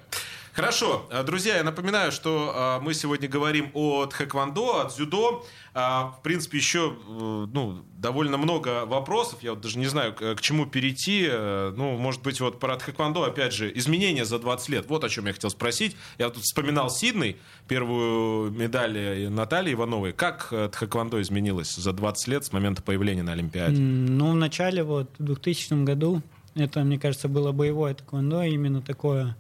[0.58, 5.46] Хорошо, э, друзья, я напоминаю, что э, мы сегодня говорим о тхэквондо, о дзюдо.
[5.76, 9.44] А, в принципе, еще э, ну, довольно много вопросов.
[9.44, 11.30] Я вот даже не знаю, к чему перейти.
[11.32, 14.86] Ну, может быть, вот про тхэквондо, опять же, изменения за 20 лет.
[14.90, 15.96] Вот о чем я хотел спросить.
[16.18, 20.12] Я тут вспоминал Сидней, первую медаль Натальи Ивановой.
[20.12, 23.80] Как тхэквондо изменилось за 20 лет с момента появления на Олимпиаде?
[23.80, 26.24] Ну, в начале, вот, в 2000 году,
[26.56, 29.36] это, мне кажется, было боевое тхэквондо, именно такое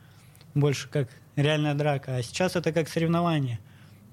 [0.60, 3.60] больше как реальная драка, а сейчас это как соревнование.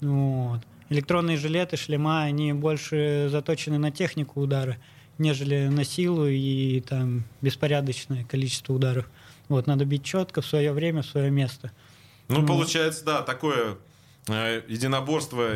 [0.00, 0.60] Вот.
[0.90, 4.76] Электронные жилеты, шлема, они больше заточены на технику удара,
[5.18, 9.08] нежели на силу и там беспорядочное количество ударов.
[9.48, 11.72] Вот, надо бить четко в свое время, в свое место.
[12.28, 13.76] Ну, ну получается, да, такое
[14.28, 15.50] э, единоборство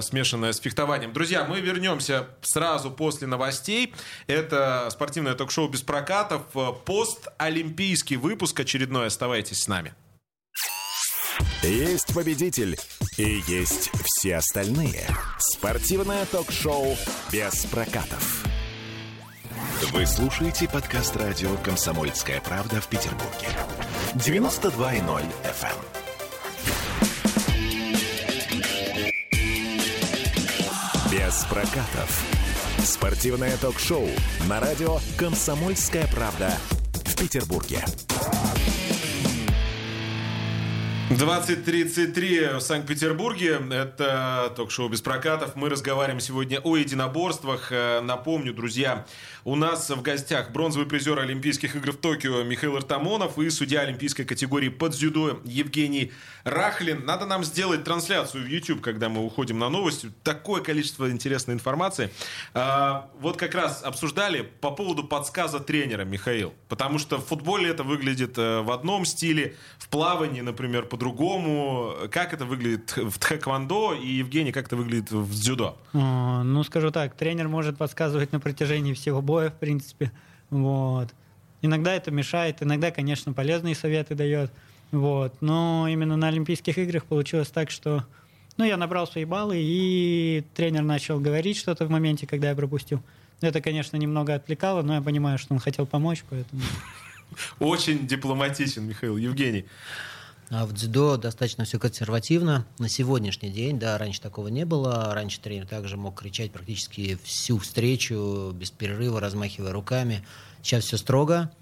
[0.00, 1.12] смешанное с фехтованием.
[1.12, 3.94] Друзья, мы вернемся сразу после новостей.
[4.26, 6.42] Это спортивное ток-шоу без прокатов.
[6.84, 9.06] Постолимпийский выпуск очередной.
[9.06, 9.94] Оставайтесь с нами.
[11.62, 12.78] Есть победитель
[13.16, 15.06] и есть все остальные.
[15.38, 16.96] Спортивное ток-шоу
[17.32, 18.44] без прокатов.
[19.92, 23.48] Вы слушаете подкаст радио «Комсомольская правда» в Петербурге.
[24.14, 25.99] 92.0 FM.
[31.30, 32.24] Без прокатов.
[32.78, 34.08] Спортивное ток-шоу
[34.48, 36.50] на радио «Комсомольская правда»
[37.04, 37.84] в Петербурге.
[41.10, 43.60] 20.33 в Санкт-Петербурге.
[43.70, 45.54] Это ток-шоу без прокатов.
[45.54, 47.70] Мы разговариваем сегодня о единоборствах.
[47.70, 49.06] Э, напомню, друзья,
[49.44, 54.24] у нас в гостях бронзовый призер Олимпийских игр в Токио Михаил Артамонов и судья олимпийской
[54.24, 56.12] категории под дзюдо Евгений
[56.44, 57.04] Рахлин.
[57.04, 60.10] Надо нам сделать трансляцию в YouTube, когда мы уходим на новости.
[60.22, 62.10] Такое количество интересной информации.
[62.54, 66.52] А, вот как раз обсуждали по поводу подсказа тренера, Михаил.
[66.68, 71.94] Потому что в футболе это выглядит э, в одном стиле, в плавании, например, по-другому.
[72.10, 75.78] Как это выглядит в тхэквондо и, Евгений, как это выглядит в дзюдо?
[75.92, 80.10] Ну, скажу так, тренер может подсказывать на протяжении всего боя, в принципе.
[80.50, 81.08] Вот.
[81.62, 84.50] Иногда это мешает, иногда, конечно, полезные советы дает.
[84.90, 85.32] Вот.
[85.40, 88.04] Но именно на Олимпийских играх получилось так, что
[88.56, 93.00] ну, я набрал свои баллы, и тренер начал говорить что-то в моменте, когда я пропустил.
[93.40, 96.60] Это, конечно, немного отвлекало, но я понимаю, что он хотел помочь, поэтому...
[97.60, 99.64] Очень дипломатичен, Михаил Евгений.
[100.50, 102.66] А в дзюдо достаточно все консервативно.
[102.78, 105.14] На сегодняшний день, да, раньше такого не было.
[105.14, 110.24] Раньше тренер также мог кричать практически всю встречу, без перерыва, размахивая руками.
[110.60, 111.52] Сейчас все строго.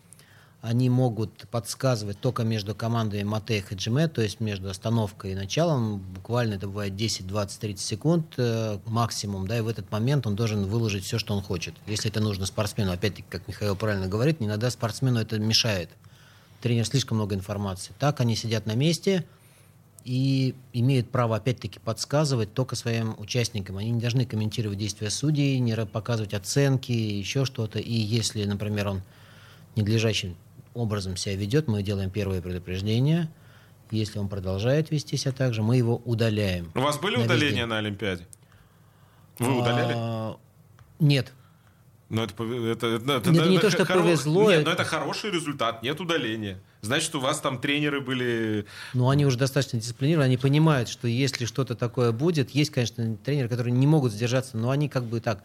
[0.63, 5.99] Они могут подсказывать только между командами Мате и Хаджиме, то есть между остановкой и началом.
[5.99, 10.35] Буквально это бывает 10, 20, 30 секунд э, максимум, да, и в этот момент он
[10.35, 11.75] должен выложить все, что он хочет.
[11.87, 15.91] Если это нужно спортсмену, опять-таки, как Михаил правильно говорит, иногда спортсмену это мешает
[16.61, 17.93] тренер слишком много информации.
[17.99, 19.25] Так они сидят на месте
[20.05, 23.77] и имеют право, опять-таки, подсказывать только своим участникам.
[23.79, 27.79] Они не должны комментировать действия судей, не показывать оценки, еще что-то.
[27.79, 29.03] И если, например, он
[29.77, 30.37] ненадлежащим
[30.75, 33.29] образом себя ведет, мы делаем первое предупреждение.
[33.91, 36.71] Если он продолжает вести себя так же, мы его удаляем.
[36.75, 38.27] У вас были удаления на Олимпиаде?
[39.39, 39.95] Вы удаляли?
[39.97, 40.37] А,
[41.01, 41.33] нет.
[42.09, 44.01] Но это, это, это, это, это не то, что хоро...
[44.01, 44.51] повезло.
[44.51, 46.59] Нет, но это хороший результат, нет удаления.
[46.81, 48.65] Значит, у вас там тренеры были...
[48.95, 53.49] Ну, они уже достаточно дисциплинированы, они понимают, что если что-то такое будет, есть, конечно, тренеры,
[53.49, 55.43] которые не могут сдержаться, но они как бы так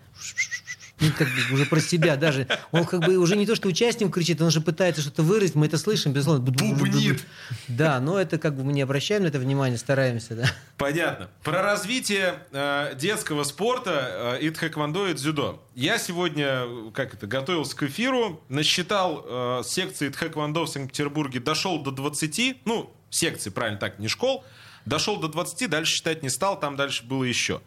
[1.03, 2.47] ну, как бы уже про себя даже.
[2.71, 5.65] Он как бы уже не то, что участник кричит, он уже пытается что-то выразить, мы
[5.65, 6.43] это слышим, безусловно.
[6.43, 7.25] Бубнит.
[7.67, 10.51] Да, но это как бы мы не обращаем на это внимание, стараемся, да.
[10.77, 11.29] Понятно.
[11.43, 15.63] Про развитие э, детского спорта э, и тхэквондо, и дзюдо.
[15.75, 21.91] Я сегодня, как это, готовился к эфиру, насчитал э, секции тхэквондо в Санкт-Петербурге, дошел до
[21.91, 24.43] 20, ну, секции, правильно так, не школ,
[24.85, 27.61] дошел до 20, дальше считать не стал, там дальше было еще.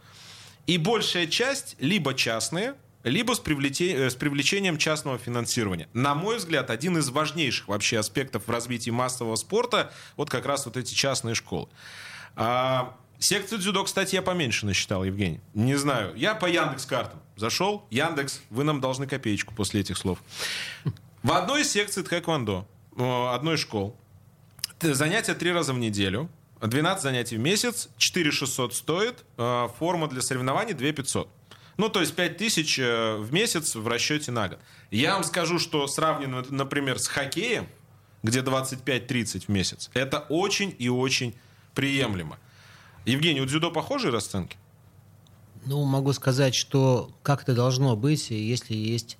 [0.66, 2.74] И большая часть либо частные,
[3.06, 5.88] либо с, привлечением, э, с привлечением частного финансирования.
[5.92, 10.66] На мой взгляд, один из важнейших вообще аспектов в развитии массового спорта вот как раз
[10.66, 11.68] вот эти частные школы.
[12.34, 15.40] А, секцию дзюдо, кстати, я поменьше насчитал, Евгений.
[15.54, 16.14] Не знаю.
[16.16, 17.86] Я по Яндекс картам зашел.
[17.90, 20.18] Яндекс, вы нам должны копеечку после этих слов.
[21.22, 22.66] В одной из секций тхэквондо,
[22.96, 23.96] э, одной из школ,
[24.80, 26.28] занятия три раза в неделю,
[26.60, 31.28] 12 занятий в месяц, 4 600 стоит, э, форма для соревнований 2 500.
[31.76, 34.58] Ну, то есть 5 тысяч э, в месяц в расчете на год.
[34.90, 37.68] Я вам скажу, что сравнено, например, с хоккеем,
[38.22, 41.34] где 25-30 в месяц, это очень и очень
[41.74, 42.38] приемлемо.
[43.04, 44.56] Евгений, у дзюдо похожие расценки?
[45.66, 49.18] Ну, могу сказать, что как это должно быть, если есть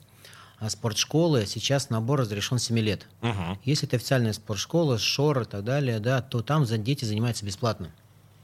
[0.59, 3.07] а, спортшколы, сейчас набор разрешен 7 лет.
[3.23, 3.59] Угу.
[3.65, 7.93] Если это официальная спортшкола, шор и так далее, да, то там дети занимаются бесплатно.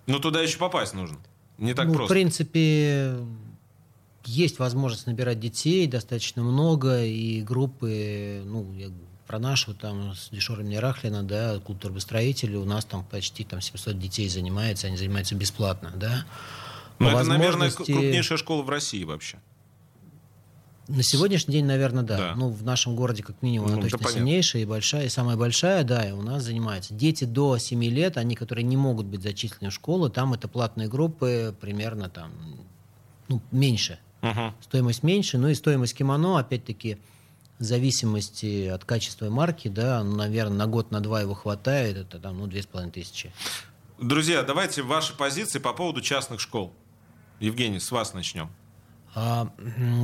[0.07, 1.19] Но туда еще попасть нужно.
[1.59, 2.13] Не так ну, просто.
[2.13, 3.17] В принципе,
[4.27, 8.91] есть возможность набирать детей достаточно много, и группы, ну, я
[9.27, 13.99] про нашу, там, с Дешором Нерахлина, да, клуб турбостроителей, у нас там почти там 700
[13.99, 16.27] детей занимается, они занимаются бесплатно, да.
[16.99, 19.39] Но это, наверное, крупнейшая школа в России вообще.
[20.89, 22.17] На сегодняшний день, наверное, да.
[22.17, 22.35] да.
[22.37, 25.85] Ну, в нашем городе, как минимум, ну, она точно сильнейшая и большая, и самая большая,
[25.85, 26.93] да, и у нас занимается.
[26.93, 30.89] Дети до 7 лет, они, которые не могут быть зачислены в школу, там это платные
[30.89, 32.33] группы примерно там,
[33.29, 34.55] ну, меньше Угу.
[34.63, 36.99] Стоимость меньше, но и стоимость кимоно, опять-таки,
[37.59, 42.19] в зависимости от качества марки, да, ну, наверное, на год, на два его хватает, это
[42.19, 43.33] там, ну, две с половиной тысячи.
[44.01, 46.73] Друзья, давайте ваши позиции по поводу частных школ.
[47.39, 48.51] Евгений, с вас начнем.
[49.15, 49.53] А,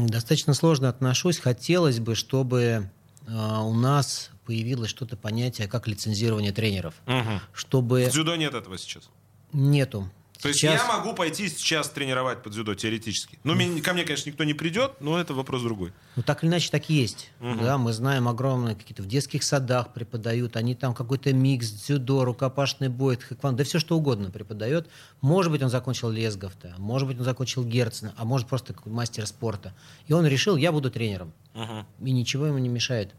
[0.06, 1.38] достаточно сложно отношусь.
[1.38, 2.90] Хотелось бы, чтобы
[3.28, 6.94] а, у нас появилось что-то понятие, как лицензирование тренеров.
[7.06, 7.40] Угу.
[7.52, 8.06] Чтобы...
[8.06, 9.08] В дзюдо нет этого сейчас?
[9.52, 10.10] Нету.
[10.40, 13.38] То есть я могу пойти сейчас тренировать под дзюдо теоретически.
[13.42, 13.80] Ну, mm.
[13.80, 15.92] ко мне, конечно, никто не придет, но это вопрос другой.
[16.14, 17.30] Ну, так или иначе, так и есть.
[17.40, 17.60] Угу.
[17.60, 22.88] Да, мы знаем огромные какие-то в детских садах преподают, они там какой-то микс, дзюдо, рукопашный
[22.88, 24.88] бой, хэквон, да все что угодно преподает.
[25.20, 29.74] Может быть, он закончил Лесговта, может быть, он закончил Герцена, а может, просто мастер спорта.
[30.06, 31.32] И он решил, я буду тренером.
[31.54, 32.06] Угу.
[32.06, 33.12] И ничего ему не мешает.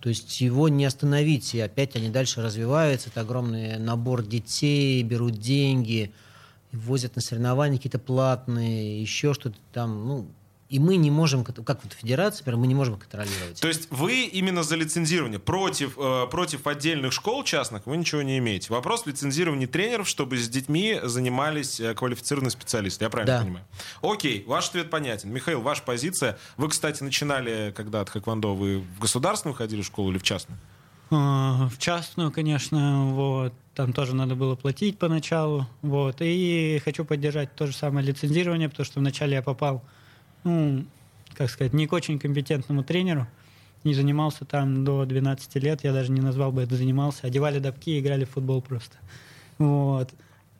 [0.00, 5.38] То есть его не остановить, и опять они дальше развиваются, это огромный набор детей, берут
[5.38, 6.10] деньги–
[6.72, 10.28] возят на соревнования какие-то платные, еще что-то там, ну,
[10.68, 13.58] и мы не можем, как вот федерация, например, мы не можем контролировать.
[13.58, 15.38] То есть вы именно за лицензирование.
[15.38, 18.70] Против, э, против отдельных школ частных вы ничего не имеете.
[18.70, 23.04] Вопрос лицензирования тренеров, чтобы с детьми занимались э, квалифицированные специалисты.
[23.04, 23.44] Я правильно да.
[23.44, 23.64] понимаю?
[24.02, 25.32] Окей, ваш ответ понятен.
[25.32, 26.38] Михаил, ваша позиция.
[26.58, 30.60] Вы, кстати, начинали, когда от Хэквондо, вы в государственную ходили школу или в частную?
[31.10, 33.54] А, в частную, конечно, вот.
[33.78, 36.16] Там тоже надо было платить поначалу, вот.
[36.18, 39.84] И хочу поддержать то же самое лицензирование, потому что вначале я попал,
[40.42, 40.84] ну,
[41.34, 43.28] как сказать, не к очень компетентному тренеру,
[43.84, 47.92] не занимался там до 12 лет, я даже не назвал бы это занимался, одевали допки
[47.92, 48.96] и играли в футбол просто.
[49.58, 50.10] Вот.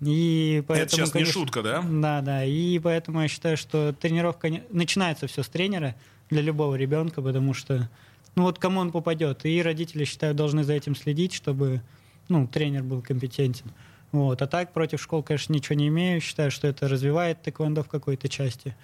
[0.01, 1.83] И поэтому, это сейчас конечно, не шутка, да?
[1.83, 2.45] Да, да.
[2.45, 5.97] И поэтому я считаю, что тренировка начинается все с тренера
[6.31, 7.91] для любого ребенка, потому что
[8.37, 9.45] ну вот кому он попадет.
[9.45, 11.83] И родители, считаю, должны за этим следить, чтобы
[12.29, 13.73] ну, тренер был компетентен.
[14.13, 14.41] Вот.
[14.41, 16.21] А так против школ, конечно, ничего не имею.
[16.21, 18.75] Считаю, что это развивает тэквондо в какой-то части.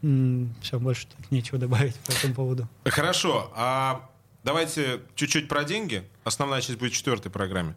[0.00, 2.68] Все, больше так нечего добавить по этому поводу.
[2.86, 3.52] Хорошо.
[3.54, 4.08] А
[4.42, 6.04] давайте чуть-чуть про деньги.
[6.24, 7.74] Основная часть будет в четвертой программе.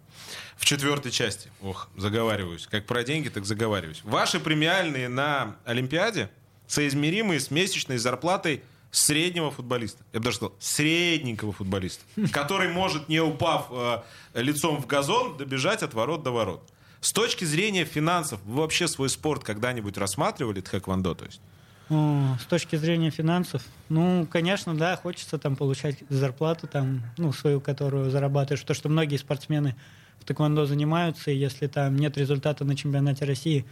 [0.55, 1.49] В четвертой части.
[1.61, 2.67] Ох, заговариваюсь.
[2.67, 4.01] Как про деньги, так заговариваюсь.
[4.03, 6.29] Ваши премиальные на Олимпиаде
[6.67, 10.03] соизмеримые с месячной зарплатой среднего футболиста.
[10.13, 12.03] Я бы даже сказал, средненького футболиста.
[12.31, 14.03] Который может, не упав э,
[14.35, 16.61] лицом в газон, добежать от ворот до ворот.
[17.01, 21.41] С точки зрения финансов, вы вообще свой спорт когда-нибудь рассматривали, тхэквондо, то есть?
[21.89, 28.09] С точки зрения финансов, ну, конечно, да, хочется там получать зарплату, там, ну, свою, которую
[28.09, 28.63] зарабатываешь.
[28.63, 29.75] То, что многие спортсмены
[30.19, 33.65] в тэквондо занимаются, и если там нет результата на чемпионате России,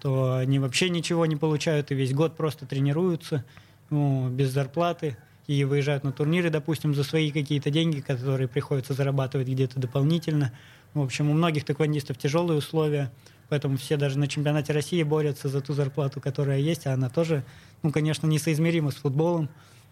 [0.00, 3.44] то они вообще ничего не получают, и весь год просто тренируются
[3.90, 9.48] ну, без зарплаты и выезжают на турниры, допустим, за свои какие-то деньги, которые приходится зарабатывать
[9.48, 10.52] где-то дополнительно.
[10.94, 13.12] В общем, у многих тэквондистов тяжелые условия,
[13.48, 17.44] поэтому все даже на чемпионате России борются за ту зарплату, которая есть, а она тоже,
[17.82, 19.48] ну, конечно, несоизмерима с футболом.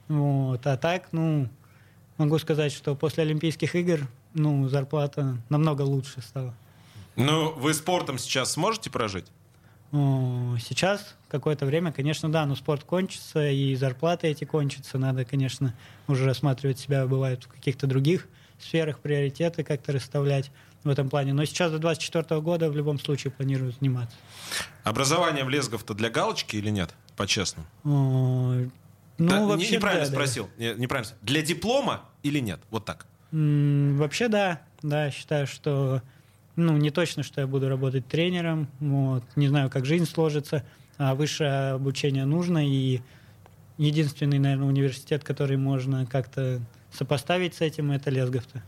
[0.09, 0.67] Вот.
[0.67, 1.49] А так, ну,
[2.19, 6.55] могу сказать, что после Олимпийских игр, ну, зарплата намного лучше стала.
[7.17, 9.27] Ну, вы спортом сейчас сможете прожить?
[9.95, 14.99] Сейчас какое-то время, конечно, да, но спорт кончится, и зарплаты эти кончатся.
[14.99, 15.73] Надо, конечно,
[16.09, 18.27] уже рассматривать себя, бывает, в каких-то других
[18.59, 20.51] сферах, приоритеты как-то расставлять
[20.83, 21.33] в этом плане.
[21.33, 24.17] Но сейчас до 2024 года в любом случае планирую заниматься.
[24.83, 27.69] Образование в Лезгов-то для галочки или нет, по-честному?
[27.85, 28.71] Ну,
[29.17, 30.51] да, вообще, неправильно да, спросил.
[30.59, 30.75] Да.
[30.75, 31.15] Неправильно.
[31.23, 32.59] Для диплома или нет?
[32.71, 33.07] Вот так.
[33.31, 34.61] Вообще да.
[34.83, 36.03] Да, считаю, что
[36.57, 38.69] ну, не точно, что я буду работать тренером.
[38.81, 39.25] Вот.
[39.37, 40.65] Не знаю, как жизнь сложится.
[40.99, 42.67] А высшее обучение нужно.
[42.67, 43.01] И
[43.79, 46.61] единственный, наверное, университет, который можно как-то
[46.93, 48.63] сопоставить с этим, это Лесговта.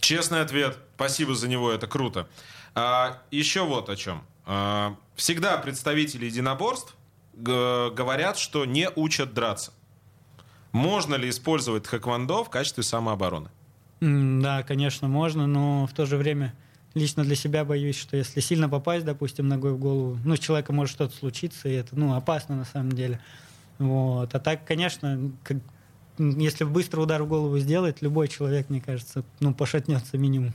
[0.00, 0.76] Честный ответ.
[0.96, 2.28] Спасибо за него, это круто.
[2.74, 4.22] А, еще вот о чем.
[4.44, 6.96] А, всегда представители единоборств
[7.34, 9.72] говорят, что не учат драться.
[10.72, 13.50] Можно ли использовать хэквондо в качестве самообороны?
[14.00, 16.54] Да, конечно, можно, но в то же время
[16.94, 20.76] лично для себя боюсь, что если сильно попасть, допустим, ногой в голову, ну, с человеком
[20.76, 23.20] может что-то случиться, и это, ну, опасно на самом деле.
[23.78, 24.34] Вот.
[24.34, 25.58] А так, конечно, как,
[26.18, 30.52] если быстро удар в голову сделать, любой человек, мне кажется, ну, пошатнется минимум.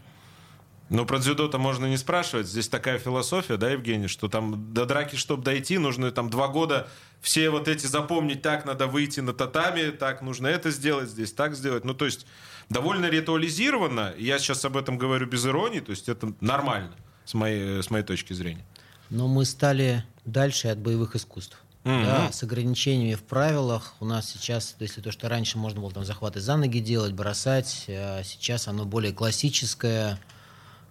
[0.90, 2.48] Ну, про дзюдо-то можно не спрашивать.
[2.48, 6.88] Здесь такая философия, да, Евгений, что там до драки, чтобы дойти, нужно там два года
[7.20, 11.56] все вот эти запомнить, так надо выйти на татами, так нужно это сделать, здесь так
[11.56, 11.84] сделать.
[11.84, 12.26] Ну, то есть
[12.70, 14.14] довольно ритуализировано.
[14.18, 16.94] Я сейчас об этом говорю без иронии, то есть это нормально
[17.26, 18.66] с моей, с моей точки зрения.
[19.10, 21.62] Но мы стали дальше от боевых искусств.
[21.84, 22.06] Mm-hmm.
[22.06, 23.96] Да, с ограничениями в правилах.
[24.02, 27.86] У нас сейчас, если то, что раньше можно было там захваты за ноги делать, бросать,
[27.88, 30.20] а сейчас оно более классическое,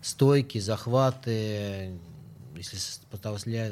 [0.02, 1.98] стойки, захваты.
[2.56, 2.76] Если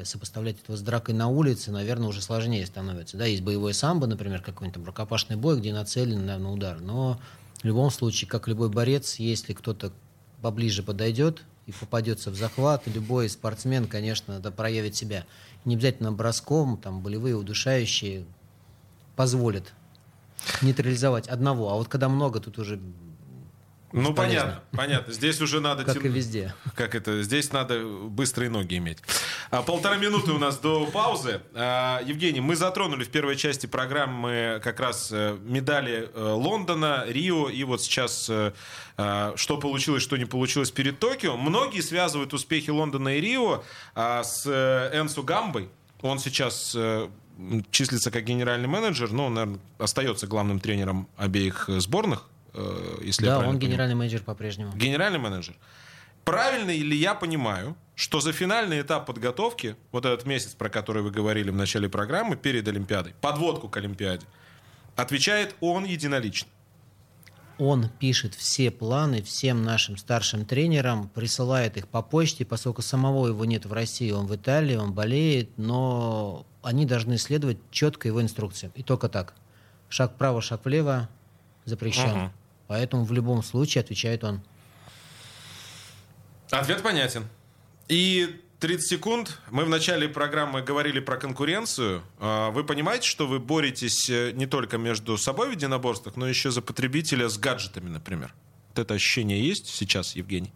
[0.03, 3.17] сопоставлять это с дракой на улице, наверное, уже сложнее становится.
[3.17, 6.79] Да, есть боевой самбо, например, какой-нибудь там рукопашный бой, где нацелен на удар.
[6.81, 7.19] Но
[7.61, 9.91] в любом случае, как любой борец, если кто-то
[10.41, 15.25] поближе подойдет и попадется в захват, любой спортсмен, конечно, да, проявит себя.
[15.63, 18.25] Не обязательно броском, там, болевые, удушающие
[19.15, 19.73] позволят
[20.61, 21.71] нейтрализовать одного.
[21.71, 22.79] А вот когда много, тут уже
[24.01, 25.13] ну, понятно, понятно.
[25.13, 25.85] Здесь уже надо...
[25.85, 26.03] Как тем...
[26.03, 26.53] и везде.
[26.75, 27.23] Как это?
[27.23, 28.97] Здесь надо быстрые ноги иметь.
[29.51, 31.41] А, полтора минуты у нас до паузы.
[31.53, 37.47] А, Евгений, мы затронули в первой части программы как раз э, медали э, Лондона, Рио,
[37.47, 38.51] и вот сейчас э,
[38.97, 41.37] а, что получилось, что не получилось перед Токио.
[41.37, 44.45] Многие связывают успехи Лондона и Рио а, с
[44.93, 45.69] Энсу Гамбой.
[46.01, 46.77] Он сейчас
[47.71, 52.27] числится как генеральный менеджер, но он, наверное, остается главным тренером обеих сборных
[53.01, 54.75] если да, он генеральный менеджер по-прежнему.
[54.75, 55.57] Генеральный менеджер.
[56.23, 61.11] Правильно ли я понимаю, что за финальный этап подготовки, вот этот месяц, про который вы
[61.11, 64.25] говорили в начале программы, перед Олимпиадой, подводку к Олимпиаде,
[64.95, 66.49] отвечает он единолично?
[67.57, 73.45] Он пишет все планы всем нашим старшим тренерам, присылает их по почте, поскольку самого его
[73.45, 78.73] нет в России, он в Италии, он болеет, но они должны следовать четко его инструкциям.
[78.75, 79.35] И только так.
[79.87, 81.07] Шаг вправо, шаг влево
[81.65, 82.23] запрещен.
[82.23, 82.31] Угу.
[82.67, 84.41] Поэтому в любом случае отвечает он.
[86.49, 87.27] Ответ понятен.
[87.87, 89.39] И 30 секунд.
[89.51, 92.01] Мы в начале программы говорили про конкуренцию.
[92.19, 96.51] А, вы понимаете, что вы боретесь э, не только между собой в единоборствах, но еще
[96.51, 98.33] за потребителя с гаджетами, например.
[98.69, 100.51] Вот это ощущение есть сейчас, Евгений?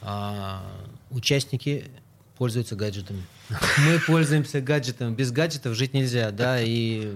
[0.00, 0.64] А,
[1.10, 1.90] участники
[2.38, 3.24] пользуются гаджетами.
[3.78, 5.14] Мы пользуемся гаджетами.
[5.14, 7.12] Без гаджетов жить нельзя, да, и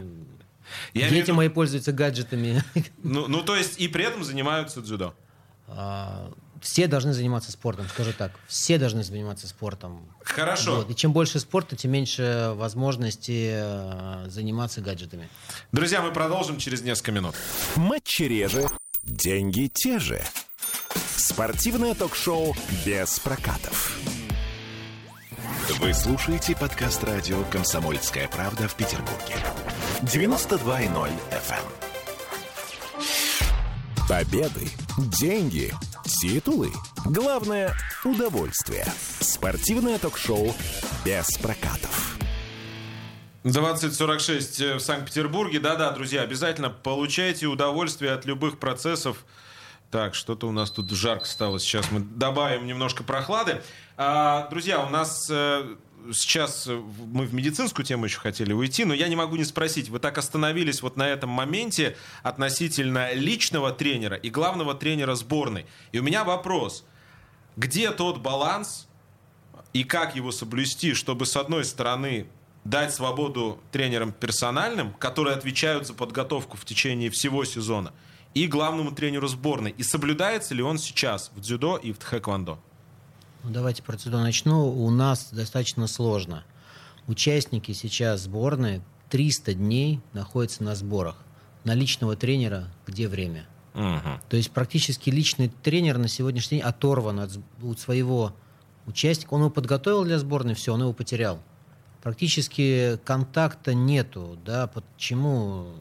[0.94, 2.62] Я Дети мои пользуются гаджетами.
[3.02, 5.14] Ну, ну, то есть и при этом занимаются дзюдо?
[5.68, 8.32] А, все должны заниматься спортом, скажу так.
[8.46, 10.08] Все должны заниматься спортом.
[10.22, 10.76] Хорошо.
[10.76, 10.90] Вот.
[10.90, 15.28] И чем больше спорта, тем меньше возможности э, заниматься гаджетами.
[15.72, 17.34] Друзья, мы продолжим через несколько минут.
[17.76, 18.68] Матчи реже,
[19.02, 20.22] деньги те же.
[21.16, 23.98] Спортивное ток-шоу без прокатов.
[25.80, 29.34] Вы слушаете подкаст радио «Комсомольская правда» в Петербурге.
[30.02, 31.54] 92.0 FM.
[31.54, 33.06] Эм.
[34.06, 34.68] Победы,
[35.18, 35.72] деньги,
[36.04, 36.70] титулы.
[37.06, 37.74] Главное–
[38.04, 38.84] удовольствие.
[39.20, 40.54] Спортивное ток-шоу
[41.04, 42.18] без прокатов.
[43.44, 45.60] 2046 в Санкт-Петербурге.
[45.60, 49.24] Да-да, друзья, обязательно получайте удовольствие от любых процессов.
[49.90, 51.60] Так, что-то у нас тут жарко стало.
[51.60, 53.62] Сейчас мы добавим немножко прохлады.
[53.96, 55.76] А, друзья, у нас э,
[56.12, 59.88] сейчас мы в медицинскую тему еще хотели уйти, но я не могу не спросить.
[59.88, 65.66] Вы так остановились вот на этом моменте относительно личного тренера и главного тренера сборной.
[65.92, 66.84] И у меня вопрос.
[67.56, 68.88] Где тот баланс
[69.72, 72.26] и как его соблюсти, чтобы с одной стороны
[72.64, 77.92] дать свободу тренерам персональным, которые отвечают за подготовку в течение всего сезона,
[78.36, 79.70] и главному тренеру сборной.
[79.78, 82.58] И соблюдается ли он сейчас в дзюдо и в тхэквондо?
[83.42, 84.68] Ну, давайте про дзюдо начну.
[84.68, 86.44] У нас достаточно сложно.
[87.06, 91.16] Участники сейчас сборной 300 дней находятся на сборах.
[91.64, 93.46] На личного тренера где время?
[93.72, 94.20] Угу.
[94.28, 97.30] То есть практически личный тренер на сегодняшний день оторван от,
[97.62, 98.34] от своего
[98.84, 99.32] участника.
[99.32, 101.40] Он его подготовил для сборной, все, он его потерял.
[102.02, 104.38] Практически контакта нету.
[104.44, 105.72] Да, почему?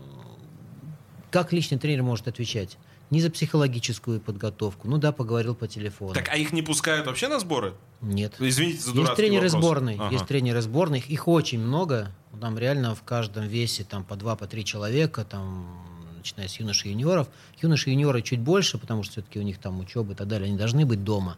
[1.35, 2.77] Как личный тренер может отвечать?
[3.11, 4.87] ни за психологическую подготовку.
[4.87, 6.13] Ну да, поговорил по телефону.
[6.13, 7.75] Так, а их не пускают вообще на сборы?
[8.01, 8.35] Нет.
[8.39, 9.61] Извините за Есть тренеры вопрос.
[9.61, 10.11] сборной, ага.
[10.11, 12.11] есть тренеры сборных, их очень много.
[12.41, 15.85] Там реально в каждом весе там по два, по три человека, там
[16.17, 17.27] начиная с юношей и юниоров.
[17.61, 20.47] Юноши и юниоры чуть больше, потому что все-таки у них там учеба и так далее,
[20.47, 21.37] они должны быть дома.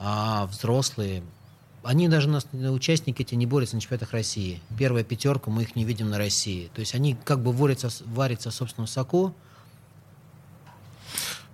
[0.00, 1.22] А взрослые,
[1.82, 4.60] они даже нас, участники эти не борются на чемпионатах России.
[4.78, 6.70] Первая пятерка, мы их не видим на России.
[6.74, 9.34] То есть они как бы варятся, варятся в собственном соку,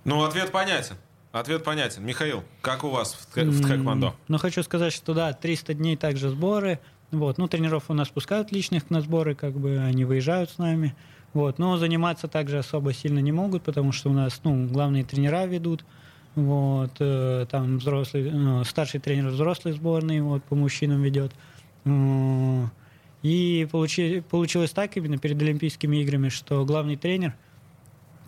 [0.05, 0.95] ну, ответ понятен.
[1.31, 2.05] Ответ понятен.
[2.05, 4.15] Михаил, как у вас в, в Тхэквондо?
[4.27, 6.79] Ну, хочу сказать, что да, 300 дней также сборы.
[7.11, 7.39] Вот.
[7.39, 10.95] Ну, тренеров у нас пускают личных на сборы, как бы они выезжают с нами.
[11.33, 11.57] Вот.
[11.57, 15.83] Но заниматься также особо сильно не могут, потому что у нас ну, главные тренера ведут.
[16.35, 21.31] Вот, э, там взрослый, э, старший тренер взрослой сборной вот, по мужчинам ведет.
[21.85, 22.65] Э,
[23.23, 27.35] и получи, получилось так именно перед Олимпийскими играми, что главный тренер–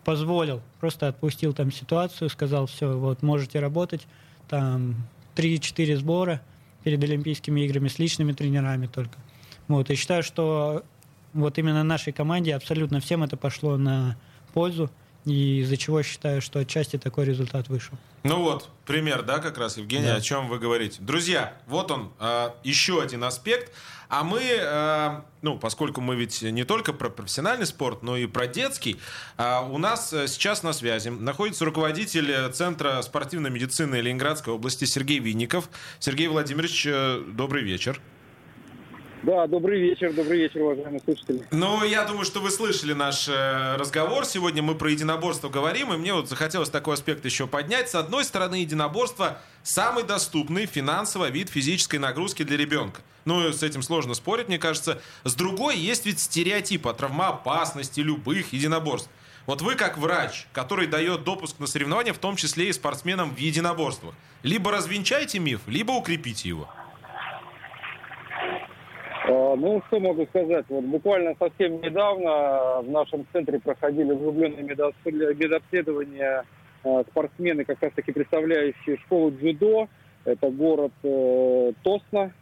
[0.07, 4.07] позволил, просто отпустил там ситуацию, сказал, все, вот можете работать,
[4.47, 4.95] там
[5.35, 6.41] 3-4 сбора
[6.85, 9.17] перед Олимпийскими играми с личными тренерами только.
[9.67, 10.83] Вот, и считаю, что
[11.33, 14.15] вот именно нашей команде абсолютно всем это пошло на
[14.53, 14.89] пользу,
[15.27, 17.97] и из-за чего считаю, что отчасти такой результат вышел.
[18.23, 20.15] Ну вот, пример, да, как раз, Евгений, да.
[20.15, 20.97] о чем вы говорите.
[21.01, 23.73] Друзья, вот он, э, еще один аспект.
[24.09, 28.47] А мы, э, ну, поскольку мы ведь не только про профессиональный спорт, но и про
[28.47, 29.01] детский,
[29.37, 35.69] э, у нас сейчас на связи находится руководитель Центра спортивной медицины Ленинградской области Сергей Винников.
[35.99, 37.99] Сергей Владимирович, э, добрый вечер.
[39.27, 41.43] Да, добрый вечер, добрый вечер, уважаемые слушатели.
[41.51, 44.23] Ну, я думаю, что вы слышали наш э, разговор.
[44.23, 47.89] Сегодня мы про единоборство говорим, и мне вот захотелось такой аспект еще поднять.
[47.89, 53.01] С одной стороны, единоборство– самый доступный финансово вид физической нагрузки для ребенка.
[53.25, 55.01] Ну, с этим сложно спорить, мне кажется.
[55.25, 59.09] С другой, есть ведь стереотип о травмоопасности любых единоборств.
[59.45, 63.37] Вот вы как врач, который дает допуск на соревнования, в том числе и спортсменам в
[63.37, 66.69] единоборствах, либо развенчайте миф, либо укрепите его.
[69.27, 70.65] А, ну, что могу сказать?
[70.69, 76.45] Вот буквально совсем недавно в нашем центре проходили углубленные медобследования
[76.83, 79.89] а, спортсмены, как раз таки представляющие школу дзюдо.
[80.23, 82.33] Это город э, Тосна.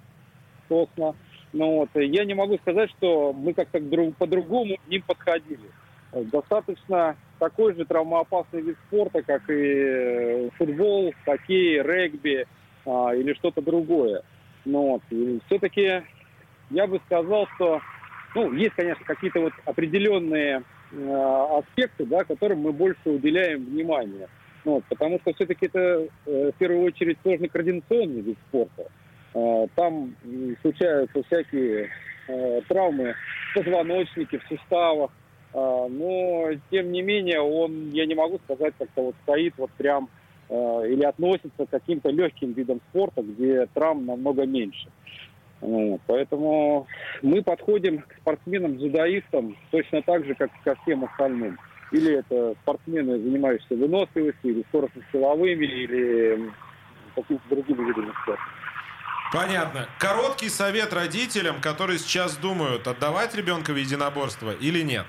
[0.68, 1.16] Тосна.
[1.54, 3.80] Ну, вот, я не могу сказать, что мы как-то
[4.18, 5.70] по-другому к ним подходили.
[6.12, 12.48] Достаточно такой же травмоопасный вид спорта, как и э, футбол, хоккей, регби
[12.86, 14.24] а, или что-то другое.
[14.66, 15.02] Ну, вот.
[15.46, 16.04] Все-таки
[16.70, 17.82] я бы сказал, что
[18.36, 24.28] ну, есть, конечно, какие-то вот определенные э, аспекты, да, которым мы больше уделяем внимание.
[24.66, 28.88] Ну, вот, потому что все-таки это э, в первую очередь сложный координационный вид спорта.
[29.34, 30.16] Э, там
[30.62, 31.90] случаются всякие
[32.28, 33.16] э, травмы
[33.52, 35.12] в позвоночнике, в суставах.
[35.54, 40.10] Э, но, тем не менее, он, я не могу сказать, как-то вот стоит вот прям
[40.50, 44.90] э, или относится к каким-то легким видам спорта, где травм намного меньше.
[45.66, 46.88] Вот, поэтому
[47.24, 51.58] мы подходим к спортсменам-дзюдоистам точно так же, как и ко всем остальным.
[51.92, 56.52] Или это спортсмены, занимающиеся выносливостью, или скоростно-силовыми, или
[57.16, 58.44] какими-то другими видами спорта.
[59.34, 59.88] Понятно.
[60.00, 65.06] Короткий совет родителям, которые сейчас думают, отдавать ребенка в единоборство или нет?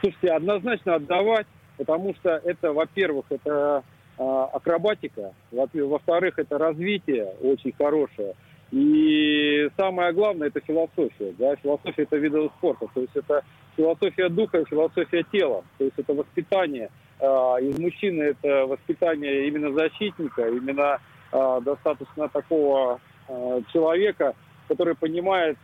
[0.00, 1.46] Слушайте, однозначно отдавать,
[1.78, 3.84] потому что это, во-первых, это
[4.18, 8.34] э, акробатика, во-вторых, это развитие очень хорошее.
[8.72, 11.34] И самое главное, это философия.
[11.38, 11.54] Да?
[11.56, 12.86] Философия– это видовый спорта.
[12.94, 13.44] То есть это
[13.76, 15.62] философия духа, философия тела.
[15.76, 16.90] То есть это воспитание.
[17.20, 20.98] А, из мужчины это воспитание именно защитника, именно
[21.32, 22.98] а, достаточно такого
[23.28, 24.34] а, человека,
[24.68, 25.58] который понимает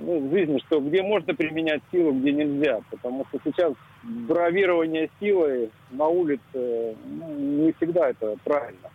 [0.00, 2.80] ну, в жизни, что где можно применять силу, где нельзя.
[2.90, 8.88] Потому что сейчас бравирование силой на улице ну, не всегда это правильно.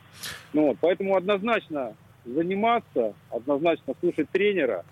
[0.54, 1.94] Ну, вот, поэтому однозначно
[2.28, 4.86] заниматься, однозначно слушать тренера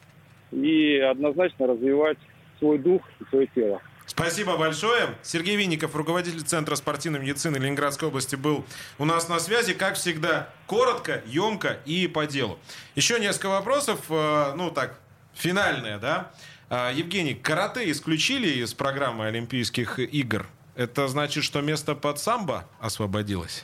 [0.52, 2.18] и однозначно развивать
[2.60, 3.82] свой дух и свое тело.
[4.06, 5.16] Спасибо большое.
[5.24, 8.64] Сергей Винников, руководитель Центра спортивной медицины Ленинградской области, был
[9.00, 9.74] у нас на связи.
[9.74, 12.60] Как всегда, коротко, емко и по делу.
[12.94, 15.00] Еще несколько вопросов, э, ну так,
[15.34, 16.32] финальные, да?
[16.70, 20.46] Э, Евгений, карате исключили из программы Олимпийских игр.
[20.76, 23.64] Это значит, что место под самбо освободилось?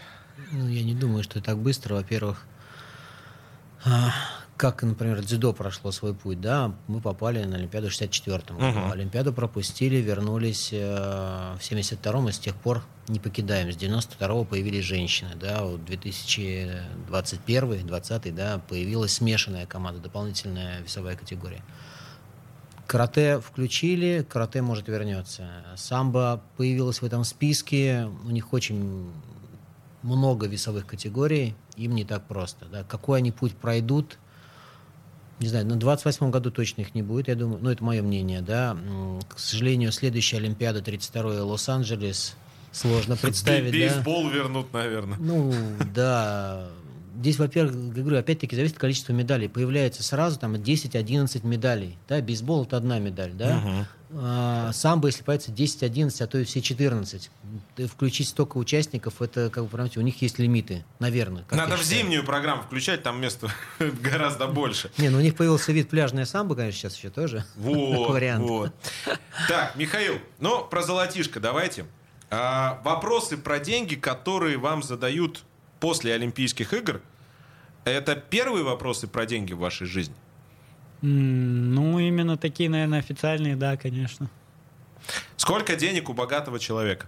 [0.52, 1.96] Ну, я не думаю, что так быстро.
[1.96, 2.46] Во-первых,
[4.62, 8.78] как, например, дзюдо прошло свой путь, да, мы попали на Олимпиаду в 64-м году.
[8.78, 8.92] Uh-huh.
[8.92, 13.72] Олимпиаду пропустили, вернулись э, в 72-м, и с тех пор не покидаем.
[13.72, 21.64] С 92-го появились женщины, да, вот 2021 20 да, появилась смешанная команда, дополнительная весовая категория.
[22.86, 25.50] Карате включили, карате может вернется.
[25.76, 29.12] Самбо появилась в этом списке, у них очень
[30.04, 32.66] много весовых категорий, им не так просто.
[32.66, 32.84] Да.
[32.84, 34.18] Какой они путь пройдут,
[35.40, 38.42] не знаю, на 28 году точно их не будет, я думаю, ну, это мое мнение,
[38.42, 38.78] да.
[39.28, 42.36] К сожалению, следующая Олимпиада, 32-й Лос-Анджелес,
[42.72, 44.36] сложно представить, Бейсбол да.
[44.36, 45.18] вернут, наверное.
[45.18, 45.54] Ну,
[45.94, 46.68] да.
[47.18, 49.50] Здесь, во-первых, говорю, опять-таки зависит от количества медалей.
[49.50, 51.98] Появляется сразу там 10-11 медалей.
[52.08, 53.62] Да, бейсбол это одна медаль, да.
[53.64, 53.86] Uh-huh.
[54.14, 57.30] А, самбо, если появится 10-11, а то и все 14.
[57.88, 61.46] Включить столько участников, это, как бы, понимаете, у них есть лимиты, наверное.
[61.52, 63.50] Надо в зимнюю программу включать, там места
[63.80, 64.92] гораздо больше.
[64.98, 67.46] Не, ну у них появился вид пляжная самбо, конечно, сейчас еще тоже.
[67.56, 68.74] Вот, вот.
[69.48, 71.86] Так, Михаил, ну, про золотишко давайте.
[72.30, 75.44] А, вопросы про деньги, которые вам задают
[75.80, 77.02] после Олимпийских игр,
[77.86, 80.16] это первые вопросы про деньги в вашей жизни?
[81.02, 84.30] Ну, именно такие, наверное, официальные, да, конечно.
[85.36, 87.08] Сколько денег у богатого человека?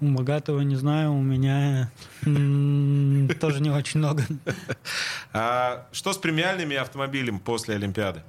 [0.00, 1.92] У богатого не знаю, у меня
[3.40, 4.24] тоже не очень много.
[5.32, 8.22] А что с премиальными автомобилями после Олимпиады?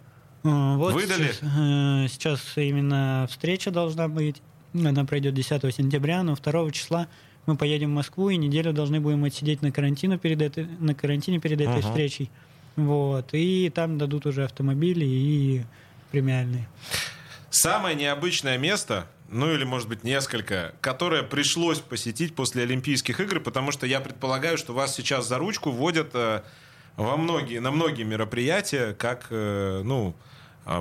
[0.43, 1.31] А, вот Выдали?
[1.31, 4.41] Сейчас, э, сейчас именно встреча должна быть.
[4.73, 7.07] Она пройдет 10 сентября, но 2 числа
[7.45, 11.39] мы поедем в Москву и неделю должны будем отсидеть на карантине перед этой, на карантине
[11.39, 11.89] перед этой uh-huh.
[11.89, 12.29] встречей.
[12.75, 13.29] Вот.
[13.33, 15.63] И там дадут уже автомобили и
[16.11, 16.67] премиальные.
[17.49, 23.71] Самое необычное место, ну или, может быть, несколько, которое пришлось посетить после Олимпийских игр, потому
[23.71, 26.43] что я предполагаю, что вас сейчас за ручку вводят э,
[26.95, 30.15] во многие, на многие мероприятия, как, э, ну,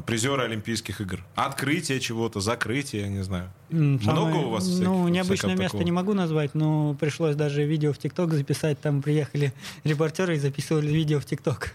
[0.06, 1.24] призеры Олимпийских игр.
[1.34, 3.50] Открытие чего-то, закрытие, я не знаю.
[3.70, 5.82] Самое, Много у вас всяких, Ну, необычное место такого?
[5.82, 8.80] не могу назвать, но пришлось даже видео в ТикТок записать.
[8.80, 9.52] Там приехали
[9.84, 11.74] репортеры и записывали видео в ТикТок.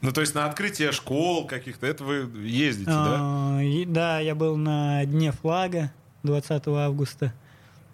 [0.00, 3.62] Ну, то есть на открытие школ каких-то, это вы ездите, а, да?
[3.62, 5.92] И, да, я был на Дне флага
[6.22, 7.32] 20 августа.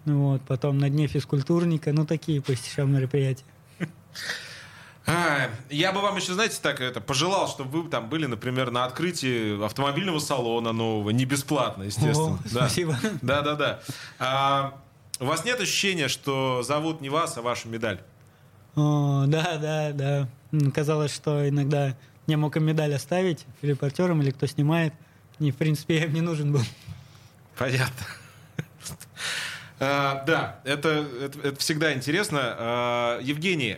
[0.05, 1.91] Вот, потом на Дне физкультурника.
[1.93, 3.45] Ну, такие посещал мероприятия.
[5.09, 8.85] А, я бы вам еще, знаете, так это пожелал, чтобы вы там были, например, на
[8.85, 12.35] открытии автомобильного салона нового, не бесплатно, естественно.
[12.35, 12.67] О, да.
[12.67, 12.95] Спасибо.
[13.21, 13.79] Да, да, да.
[14.19, 14.79] А,
[15.19, 17.99] у вас нет ощущения, что зовут не вас, а вашу медаль?
[18.75, 20.71] О, да, да, да.
[20.71, 21.95] Казалось, что иногда
[22.27, 24.93] я мог им медаль оставить репортерам или кто снимает.
[25.39, 26.61] И, в принципе, я им не нужен был.
[27.57, 28.05] Понятно.
[29.81, 32.39] А, да, это, это, это всегда интересно.
[32.41, 33.77] А, Евгений,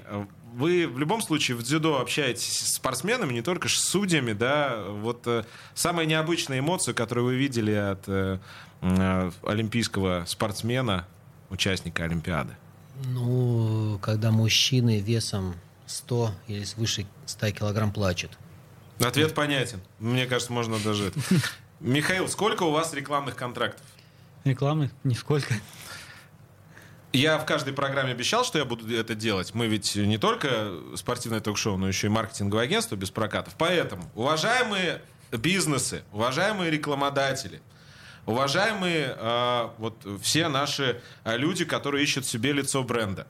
[0.51, 4.83] вы в любом случае в дзюдо общаетесь с спортсменами, не только с судьями, да.
[4.87, 8.39] Вот э, самая необычная эмоция, которую вы видели от э,
[8.81, 11.07] э, олимпийского спортсмена,
[11.49, 12.55] участника Олимпиады?
[13.05, 15.55] Ну, когда мужчины весом
[15.87, 18.37] 100 или свыше 100 килограмм плачут.
[18.99, 19.79] Ответ понятен.
[19.99, 21.11] Мне кажется, можно даже...
[21.79, 23.85] Михаил, сколько у вас рекламных контрактов?
[24.43, 24.91] Рекламы?
[25.03, 25.55] Нисколько.
[27.13, 29.53] Я в каждой программе обещал, что я буду это делать.
[29.53, 33.53] Мы ведь не только спортивное ток-шоу, но еще и маркетинговое агентство без прокатов.
[33.57, 35.01] Поэтому, уважаемые
[35.31, 37.61] бизнесы, уважаемые рекламодатели,
[38.25, 43.27] уважаемые э, вот все наши э, люди, которые ищут себе лицо бренда.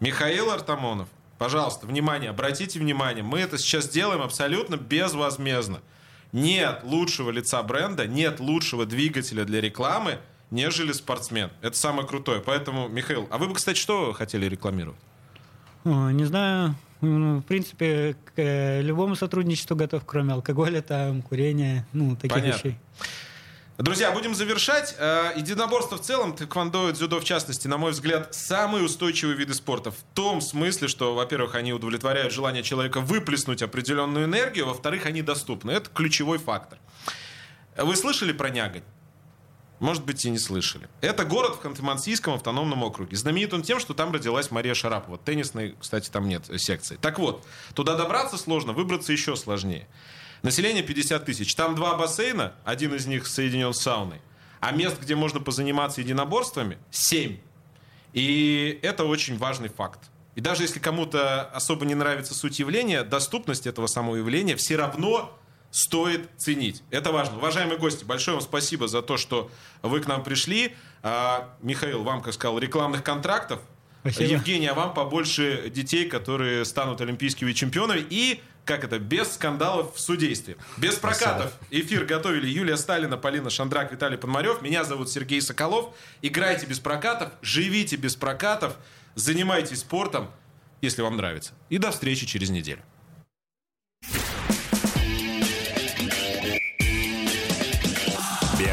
[0.00, 1.08] Михаил Артамонов,
[1.38, 5.80] пожалуйста, внимание, обратите внимание, мы это сейчас делаем абсолютно безвозмездно.
[6.32, 10.18] Нет лучшего лица бренда, нет лучшего двигателя для рекламы,
[10.52, 11.50] нежели спортсмен.
[11.62, 12.40] Это самое крутое.
[12.40, 14.98] Поэтому, Михаил, а вы бы, кстати, что хотели рекламировать?
[15.84, 16.76] Не знаю.
[17.00, 22.58] Ну, В принципе, к э, любому сотрудничеству готов, кроме алкоголя, там, курения, ну, таких Понятно.
[22.58, 22.78] вещей.
[23.76, 24.94] Друзья, будем завершать.
[24.98, 29.54] Э, Единоборство в целом, тэквондо и дзюдо в частности, на мой взгляд, самые устойчивые виды
[29.54, 29.90] спорта.
[29.90, 35.72] В том смысле, что, во-первых, они удовлетворяют желание человека выплеснуть определенную энергию, во-вторых, они доступны.
[35.72, 36.78] Это ключевой фактор.
[37.76, 38.84] Вы слышали про Нягань?
[39.82, 40.88] Может быть, и не слышали.
[41.00, 43.16] Это город в Ханты-Мансийском автономном округе.
[43.16, 45.18] Знаменит он тем, что там родилась Мария Шарапова.
[45.18, 46.96] Теннисной, кстати, там нет секции.
[47.00, 49.88] Так вот, туда добраться сложно, выбраться еще сложнее.
[50.42, 51.52] Население 50 тысяч.
[51.56, 54.20] Там два бассейна, один из них соединен с сауной.
[54.60, 57.38] А мест, где можно позаниматься единоборствами, 7.
[58.12, 59.98] И это очень важный факт.
[60.36, 65.36] И даже если кому-то особо не нравится суть явления, доступность этого самого явления все равно
[65.72, 66.84] стоит ценить.
[66.90, 67.38] Это важно.
[67.38, 69.50] Уважаемые гости, большое вам спасибо за то, что
[69.80, 70.76] вы к нам пришли.
[71.02, 73.58] А, Михаил, вам, как сказал, рекламных контрактов.
[74.02, 74.32] Спасибо.
[74.32, 78.04] Евгений, а вам побольше детей, которые станут олимпийскими чемпионами.
[78.10, 80.56] И, как это, без скандалов в судействе.
[80.76, 81.54] Без прокатов.
[81.70, 84.60] Эфир готовили Юлия Сталина, Полина Шандрак, Виталий Пономарев.
[84.60, 85.94] Меня зовут Сергей Соколов.
[86.20, 88.76] Играйте без прокатов, живите без прокатов,
[89.14, 90.30] занимайтесь спортом,
[90.82, 91.54] если вам нравится.
[91.70, 92.82] И до встречи через неделю.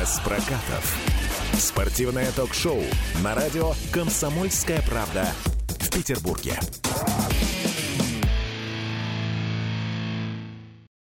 [0.10, 0.98] Без прокатов.
[1.60, 2.82] Спортивное ток-шоу
[3.24, 5.28] на радио «Комсомольская правда»
[5.68, 6.60] в Петербурге.